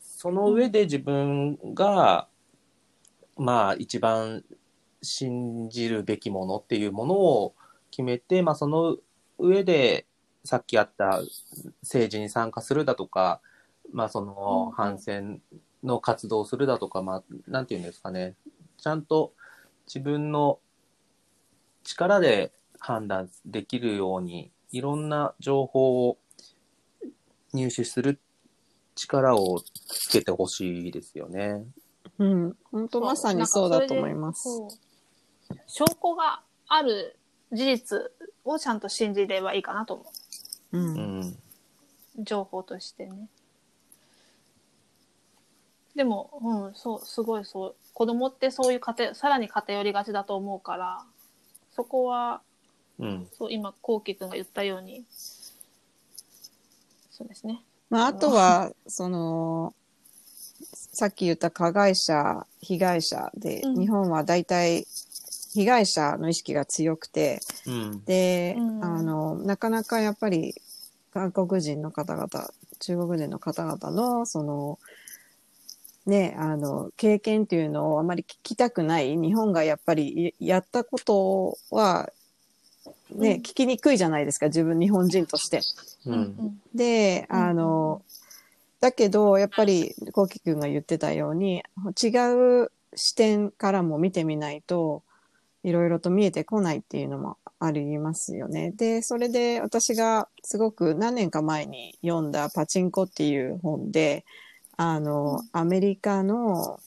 [0.00, 2.28] その上で自分が、
[3.36, 4.44] まあ一番
[5.04, 7.54] 信じるべきものっていうものを
[7.90, 8.96] 決めて、まあその
[9.38, 10.06] 上で
[10.44, 11.20] さっきあった
[11.82, 13.40] 政治に参加するだとか、
[13.92, 15.40] まあそのん反戦
[15.82, 18.34] の活動をするだとか、まあなんていうんですかね、
[18.78, 19.32] ちゃんと
[19.86, 20.58] 自分の
[21.84, 26.18] 力で判断できるように、いろんな情報を
[27.52, 28.20] 入手する
[28.94, 31.64] 力をつけてほしいですよね。
[32.18, 34.48] うん、本当まさにそうだと思います。
[35.66, 37.16] 証拠がある
[37.52, 37.98] 事実
[38.44, 40.04] をちゃんと信じればいいかなと思
[40.72, 41.38] う、うん。
[42.18, 43.28] 情報としてね。
[45.94, 47.74] でもうんそうすごいそう。
[47.92, 51.04] 子供ってそういう偏さらに偏りがちだと思うから
[51.76, 52.40] そこは
[52.98, 53.28] うん。
[53.32, 55.04] そう今こうきくんが言ったように。
[57.10, 57.62] そうですね。
[57.90, 59.72] まあ、あとは、その、
[60.92, 63.80] さっき言った加害者、被害者で、うん。
[63.80, 64.84] 日本は大体
[65.54, 68.04] 被害者の意識が強くて、うん。
[68.04, 70.54] で、うんあの、なかなかやっぱり
[71.12, 72.28] 韓国人の方々、
[72.80, 74.78] 中国人の方々の、その、
[76.06, 82.10] ね、あの、経験っていうのをあまり聞きたくない、日本がやっぱりやったことは、
[83.10, 85.60] ね、うん聞きにくいじゃないですか、自分日本人として。
[86.06, 86.60] うん。
[86.74, 88.02] で、うんあの、
[88.80, 91.62] だけど、やっぱり、コウキ君が言ってたように、
[92.02, 92.08] 違
[92.64, 95.02] う視点からも見てみないと、
[95.64, 98.70] いろいろと見えてこないっていうのもありますよね。
[98.76, 104.26] で、それで私がすごく何年か前に読んだパチンコっていう本で、
[104.76, 106.78] あの、アメリカの、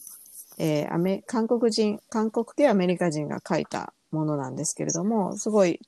[0.59, 5.80] えーアメ、韓国人、韓国系アメリカ人が書いたものなんですけれども、すごい、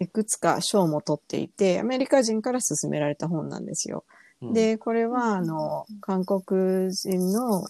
[0.00, 4.04] いくつか賞も取っていて、アメリカ人から勧められた本なんですよ。
[4.42, 7.64] うん、で、これは、あの、韓国人の、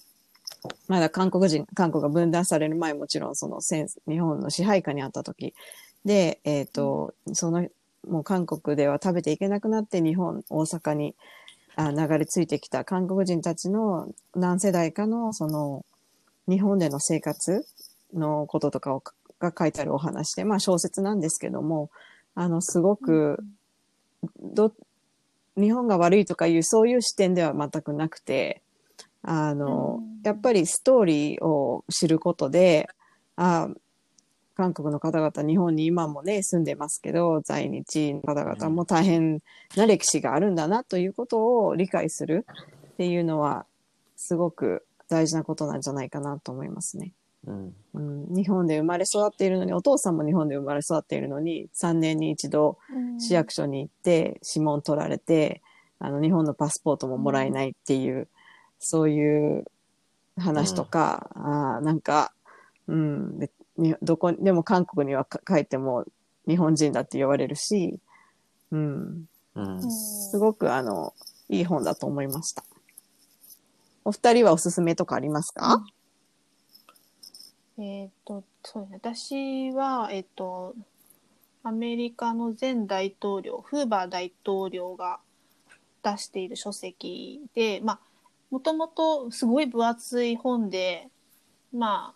[0.88, 5.54] まだ韓国人、韓国が分断される前もちろんその戦日本の支配下にあった時。
[6.04, 7.68] で、えっ、と、その、
[8.06, 11.14] もう韓国では食べていけなくなって日本、大阪に
[11.76, 12.84] あ流れ着いてきた。
[12.84, 15.84] 韓国人たちの何世代かのその
[16.48, 17.66] 日本での生活
[18.12, 21.90] のこととかを書が書いてあるお話で、まあ小説なんですけども、
[22.34, 23.42] あの、すごく、
[24.40, 24.72] ど、
[25.56, 28.62] 日本が悪いとかいう、そういう視点では全くなくて、
[29.24, 32.88] あの、うんやっぱりストーリーを知ることで、
[33.36, 33.68] あ
[34.56, 39.40] 韓国の方々、日本に今もね、住んでますけど、在日の方々も大変
[39.76, 42.46] な歴史があるんだなということを理解する
[42.94, 43.66] っていうのは、
[44.16, 47.12] すごく大事なことなんじゃないかなと思いますね。
[47.46, 47.74] うん。
[47.94, 52.78] うん、日本で生まれ育っているのに、お父さんも日本で生まれ育っているのに、3年に一度
[53.18, 55.62] 市役所に行って指紋取られて、
[55.98, 58.28] あの日本のパスポートももらえないっていう、
[58.78, 59.64] そういう
[60.38, 62.32] 話とか、あなんか、
[62.86, 66.04] うん、でにどこでも韓国にはか帰っても
[66.46, 67.98] 日本人だって言われるし、
[68.70, 69.90] うん、うん。
[69.90, 71.14] すごくあの
[71.48, 72.64] いい本だと思いました。
[74.04, 75.84] お二人はおすすめとかありますか？
[77.78, 78.88] えっ、と、そう。
[78.92, 80.74] 私は、えっ、と、
[81.62, 85.18] アメリカの前大統領、フーバー大統領が
[86.02, 87.98] 出している書籍で、まあ、
[88.54, 91.08] もともとすごい分厚い本で、
[91.72, 92.14] ま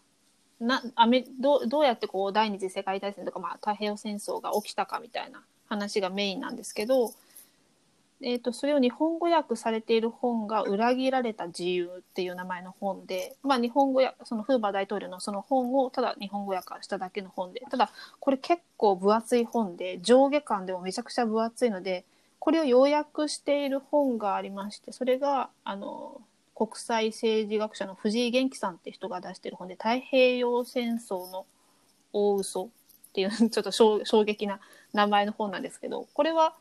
[0.60, 7.12] あ、なアメどうどうやってこう第二次世界大戦とか、まあ、太平洋戦争が起きたかみたいな話がメインなんですけど、
[8.20, 22.04] えー、とそれを日本語訳されている本が「裏切られた自由」っていう名前の本で、まあ、日本語やそのフーバー大統領のその本をただ日本語訳しただけの本でただこれ結構分厚い本で上下巻でもめちゃくちゃ分厚いので
[22.38, 26.20] これを要約している本がありましてそれがあの
[26.54, 31.46] 国際政治学者の藤井元気さんって人が出している本で「太平洋戦争の
[32.12, 32.68] 大嘘っ
[33.12, 34.60] ていう ちょっと衝撃な
[34.92, 36.54] 名前の本なんですけどこれは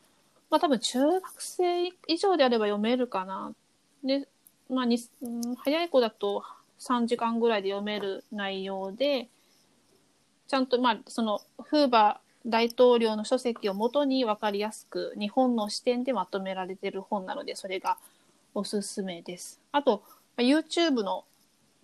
[0.49, 3.53] まあ多分中学生以上であれば読めるかな。
[4.03, 4.27] で、
[4.69, 4.97] まあに、
[5.57, 6.43] 早い子だと
[6.79, 9.29] 3時間ぐらいで読める内容で、
[10.47, 17.97] ちゃんとまあそのフーバー大統領の書籍をもとに分かりやすく日本の視点でまとめられてる本なのでそれが
[18.53, 19.59] おすすめです。
[19.71, 20.03] あと、
[20.37, 21.25] YouTube の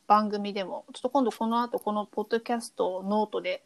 [0.07, 3.63] 番組でもちょっと今度この後このポッドキャストをノートで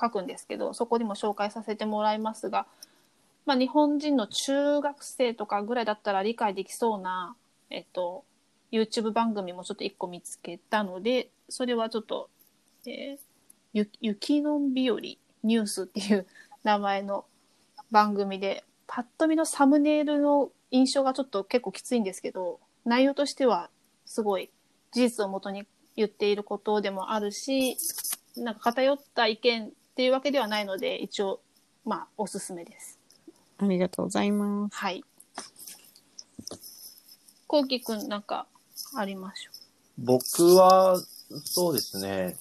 [0.00, 2.66] 書くんですけどそこにも紹介させてもらいますが
[3.46, 7.34] まあ、日本人の中学生とかぐらいだったら理解できそうな、
[7.70, 8.24] えっと、
[8.70, 12.30] YouTube 番組もちょっと一個見つけたので、それはちょっと、
[12.86, 13.30] えー
[13.72, 14.98] 雪の日和
[15.42, 16.26] ニュースっていう
[16.64, 17.24] 名前の
[17.90, 23.70] 番組で、パッと見のサムネイルの印象がちょっと結構きついんですけど、内容としては
[24.06, 24.50] すごい
[24.92, 25.66] 事実をもとに
[25.96, 27.76] 言っていることでもあるし、
[28.36, 31.40] なんか偏った意見っていうわけではないので、一応、
[31.84, 32.98] まあ、おすすめです。
[33.58, 34.76] ありがとうございます。
[34.76, 35.04] はい。
[37.46, 38.46] こうきくんなんか
[38.96, 39.50] ありましょ
[39.98, 40.96] 僕は、
[41.44, 42.36] そうですね。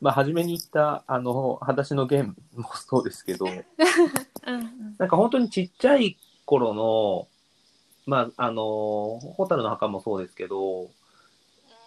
[0.00, 3.48] まあ、初めに言った、あの、裸足のゲームもそうですけど、う。
[4.46, 7.28] うんなんか本当にちっちゃい頃の、
[8.06, 8.62] まあ、あの、
[9.36, 10.90] ホタルの墓もそうですけど、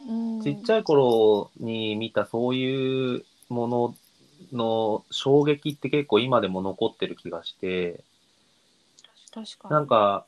[0.07, 0.41] うん。
[0.41, 3.95] ちっちゃい頃に見たそういうもの
[4.51, 8.03] の衝撃って結構今でも残ってる気がして、
[9.33, 9.71] 確かに。
[9.71, 10.25] なんか、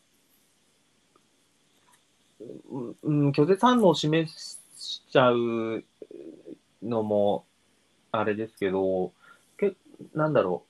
[2.69, 4.33] うんうん、拒絶反応を示
[4.75, 5.83] しちゃう
[6.81, 7.45] のも、
[8.11, 9.13] あれですけど、
[9.57, 9.75] け
[10.13, 10.65] なんだろ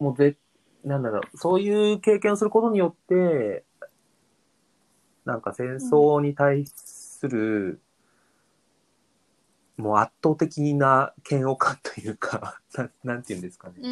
[0.00, 0.04] う。
[0.04, 0.36] もうぜ、
[0.84, 3.64] なんだろう、そういう経験をすることによって、
[5.24, 7.80] なんか戦争に対する、
[9.76, 13.74] もう圧倒的な嫌悪感というか、 なんなんていうんですかね。
[13.80, 13.88] う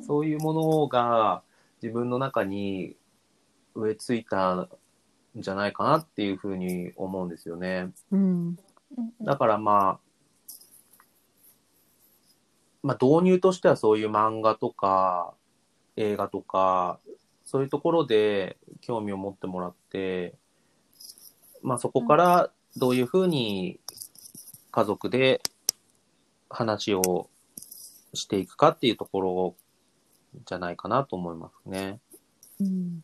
[0.00, 0.04] ん。
[0.04, 1.42] そういうものが
[1.82, 2.96] 自分の中に
[3.74, 4.68] 植え付いたん
[5.36, 7.92] じゃないかなっていうふうに思うんですよね。
[8.10, 8.58] うん。
[8.96, 10.09] うんだからまあ、
[12.82, 15.34] まあ導入としてはそういう漫画とか
[15.96, 16.98] 映画とか、
[17.44, 20.34] そういうところで興味を持ってもらって、
[21.62, 23.80] まあそこからどういうふうに
[24.70, 25.42] 家族で
[26.48, 27.28] 話を
[28.14, 29.54] していくかっていうところ
[30.46, 32.00] じゃないかなと思いますね。
[32.60, 33.02] うん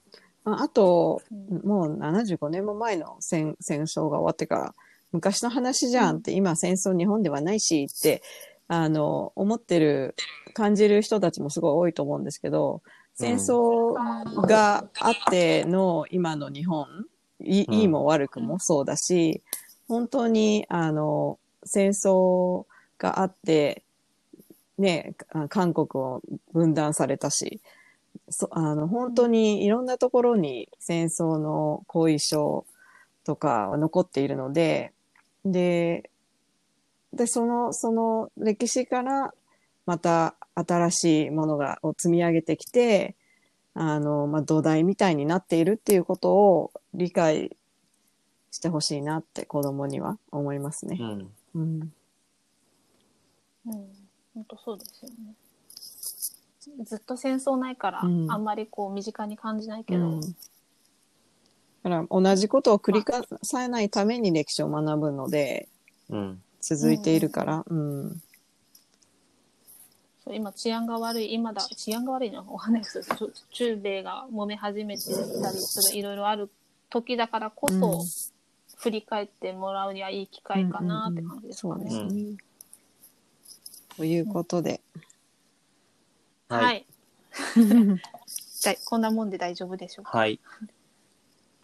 [0.48, 1.22] あと、
[1.64, 4.74] もう75年も前の戦戦争が終わってから、
[5.10, 8.22] 昔の話じゃんって、今戦争日本ではないしって、
[8.68, 10.14] あの、思ってる、
[10.54, 12.82] 感じる人たちもすごい多いと思うんですけど、
[13.14, 13.94] 戦争
[14.46, 16.86] があっての今の日本、
[17.40, 17.74] いうん。
[17.74, 19.42] いいも悪くもそうだし、
[19.88, 22.64] 本当に、あの、戦争
[22.98, 23.82] があって、
[24.78, 27.60] ね、あ韓国を分断されたし、
[28.28, 32.66] そあの本当にいろんなところに戦争の後遺症
[33.24, 34.92] とかは残っているので、
[35.44, 36.10] で、
[37.16, 39.34] で、その、その歴史から、
[39.86, 43.16] また新しいものが、を積み上げてきて、
[43.74, 47.56] あの、まあ、土台みたいになっているっていうことを理解
[48.50, 50.98] してほしいなって子供には思いますね。
[51.00, 51.34] うん。
[51.54, 51.92] うん。
[53.66, 53.88] うん、
[54.34, 55.34] 本当そうですよね。
[56.84, 60.20] ずっと戦争ないから、うんあんまりこう身近に感じないけど、うん。
[60.20, 60.26] だ
[61.84, 65.68] から同じことを繰り返さないために歴史を学ぶので、
[66.08, 66.42] うん。
[66.74, 68.22] 続いているから、うん。
[70.24, 75.08] そう今治安が悪い今だ治安が悪いのお話ですけど中米が揉め始めてき
[75.42, 76.50] たりするいろいろある
[76.90, 78.06] 時だからこそ、うん
[78.78, 81.90] 振り返ってもらうにはいい機会かなって感じですかね。
[81.90, 82.36] そうですね。
[83.96, 84.82] ということで、
[86.50, 86.58] は。
[86.58, 86.84] はい
[87.56, 87.64] い。
[88.62, 90.18] だいこんなもんで大丈夫でしょうか。
[90.18, 90.38] はい。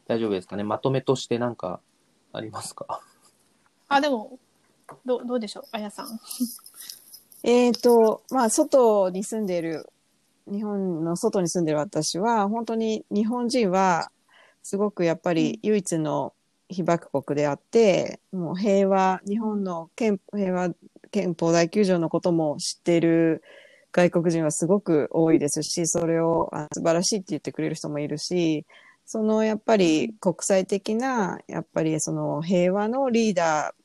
[0.06, 0.64] 大丈夫ですかね。
[0.64, 1.80] まとめとしてなんか
[2.32, 3.02] ありますか？
[3.88, 4.38] あでも
[5.04, 6.20] どどうでしょうあやさん。
[7.44, 9.88] えっ、と、まあ、外に住んでいる、
[10.46, 14.10] 日本の外に住んでいる私は、本当に日本人は、
[14.62, 16.34] すごくやっぱり唯一の
[16.68, 20.70] 被爆国であって、もう平和、日本の憲平和
[21.10, 23.42] 憲法第9条のことも知っている
[23.92, 28.64] 外国人はすごく多いですし、それをあ素晴らしいって言ってくれる人もいるし、
[29.04, 33.81] そのやっぱり国際的な、やっぱりその平和のリーダー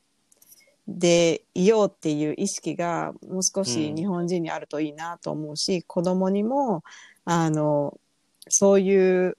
[0.88, 6.84] でいようっていう意識がもう少し日本人にあるといいなと思うし、子供にも、
[7.26, 8.00] あの、
[8.48, 9.38] そういう、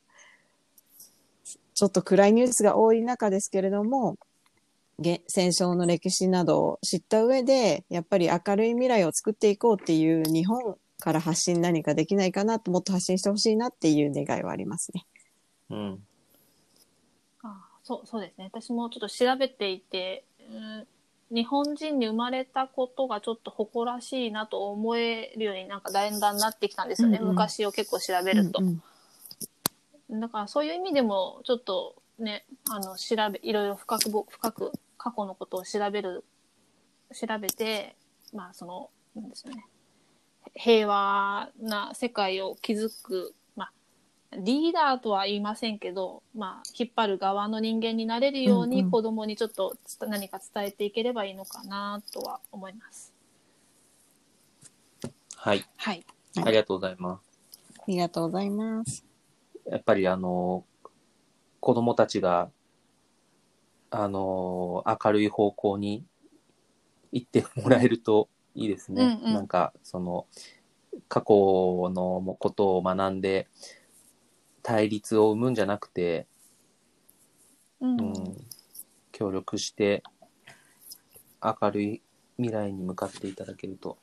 [1.74, 4.18] ちょっと暗いニュースが多い中ですけれども、
[5.00, 15.06] げ戦争の歴史などを知った上で、やっぱり明るい未来を作っていこうっていう日本から発信何かできないかなと、もっと発信してほしいなっていう願いはありますね。
[15.70, 16.06] うん。
[17.42, 20.42] あそうそうですね私もちょっと調べていて、う
[20.82, 20.86] ん
[21.30, 27.30] 日本人に生まれたことがちょっと誇らしいなと思えるようになんかだんだんなってきたんですよね、うんうん。
[27.32, 28.62] 昔を結構調べると。
[28.62, 28.82] うんうん
[30.10, 36.24] だからそういう意味でもちょっとねあの調べいろいろ深くぼ深く過去のことを調べる
[37.12, 37.94] 調べて
[38.32, 39.66] まあそのなんですよね。
[40.54, 43.37] 平和な世界を築くまあ
[44.36, 49.76] リーダーとは言いませんけど、まあ、引っ張る側の人間になれるように子供にちょっと
[50.06, 53.14] 何か伝えていければいいのかなとは思います。
[55.34, 55.64] はい。
[55.78, 56.04] はい。
[56.36, 57.38] ありがとうございます。
[57.78, 59.04] ありがとうございます。
[59.66, 60.64] やっぱりあの、
[61.60, 62.50] 子供たちが、
[63.90, 66.04] あの、明るい方向に
[67.12, 69.02] 行ってもらえるといいですね。
[69.02, 70.26] うんうんなんか、その、
[71.08, 73.48] 過去のことを学んで、
[74.62, 76.26] 対立を生むんじゃなくて、
[77.80, 78.46] うんうん、
[79.12, 80.02] 協力して、
[81.42, 82.02] 明るい
[82.36, 83.98] 未来に向かっていただけると、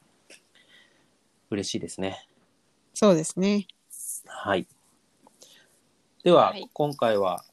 [1.50, 2.28] 嬉しいですね。
[2.94, 3.68] そうですね。
[4.26, 4.68] はい。
[6.24, 7.44] では、はい今回は、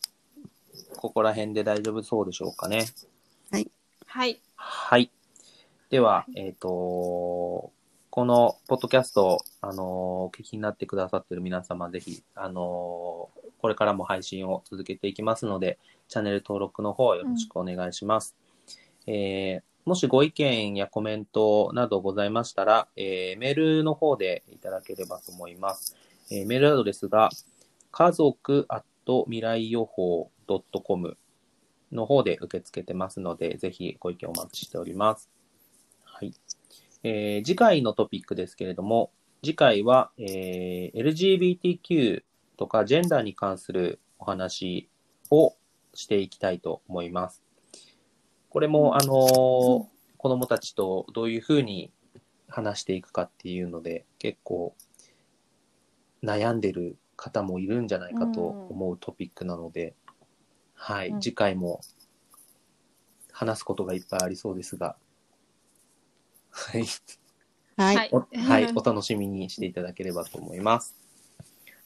[0.96, 2.86] ここら辺で大丈夫そうでしょうかね。
[4.06, 4.40] はい。
[4.56, 5.10] はい。
[5.90, 7.72] では、えっ、と、
[8.14, 18.36] このポッドキャスト、あのーお聞きになってくださっている皆様、ぜひ、あのーこれからも配信を続けていきますので、チャンネル登録の方よろしくお願いします。
[19.06, 25.96] えーもしご意見やコメントなどございましたら、えーメールの方でいただければと思います。
[26.30, 27.30] えーメールアドレスが、
[27.92, 30.30] 家族アット未来予報
[30.84, 31.16] .com
[31.90, 35.30] の方で受け付けてますので、ぜひご意見お待ちしております。
[37.02, 37.12] はい。
[37.36, 39.10] えー次回のトピックですけれども、
[39.42, 42.22] 次回は、えー LGBTQ
[42.56, 44.88] とかジェンダーに関するお話
[45.30, 45.56] を
[45.94, 47.42] していきたいと思います。
[48.50, 51.90] これも、あのー子供たちとどういうふうに
[52.48, 54.76] 話していくかっていうので、結構
[56.22, 59.96] 悩んでる方もいるんじゃないかと思うトピックなので、
[60.74, 61.80] はい、うん次回も
[63.32, 64.96] 話すことがいっぱいありそうですが、
[66.52, 66.84] はい、
[67.76, 67.96] はい。
[67.96, 70.94] はいおはい、お楽しみにしていただければと思います。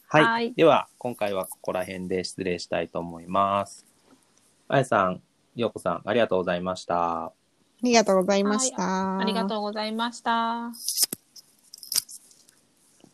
[0.09, 0.25] はい。
[0.25, 3.87] はいでは、今回はここら辺で失礼したいと思います。
[4.69, 5.23] あやさん、
[5.55, 7.25] ようこさん、ありがとうございました。
[7.27, 7.33] あ
[7.83, 9.19] りがとうございました。
[9.19, 10.73] ありがとうございました。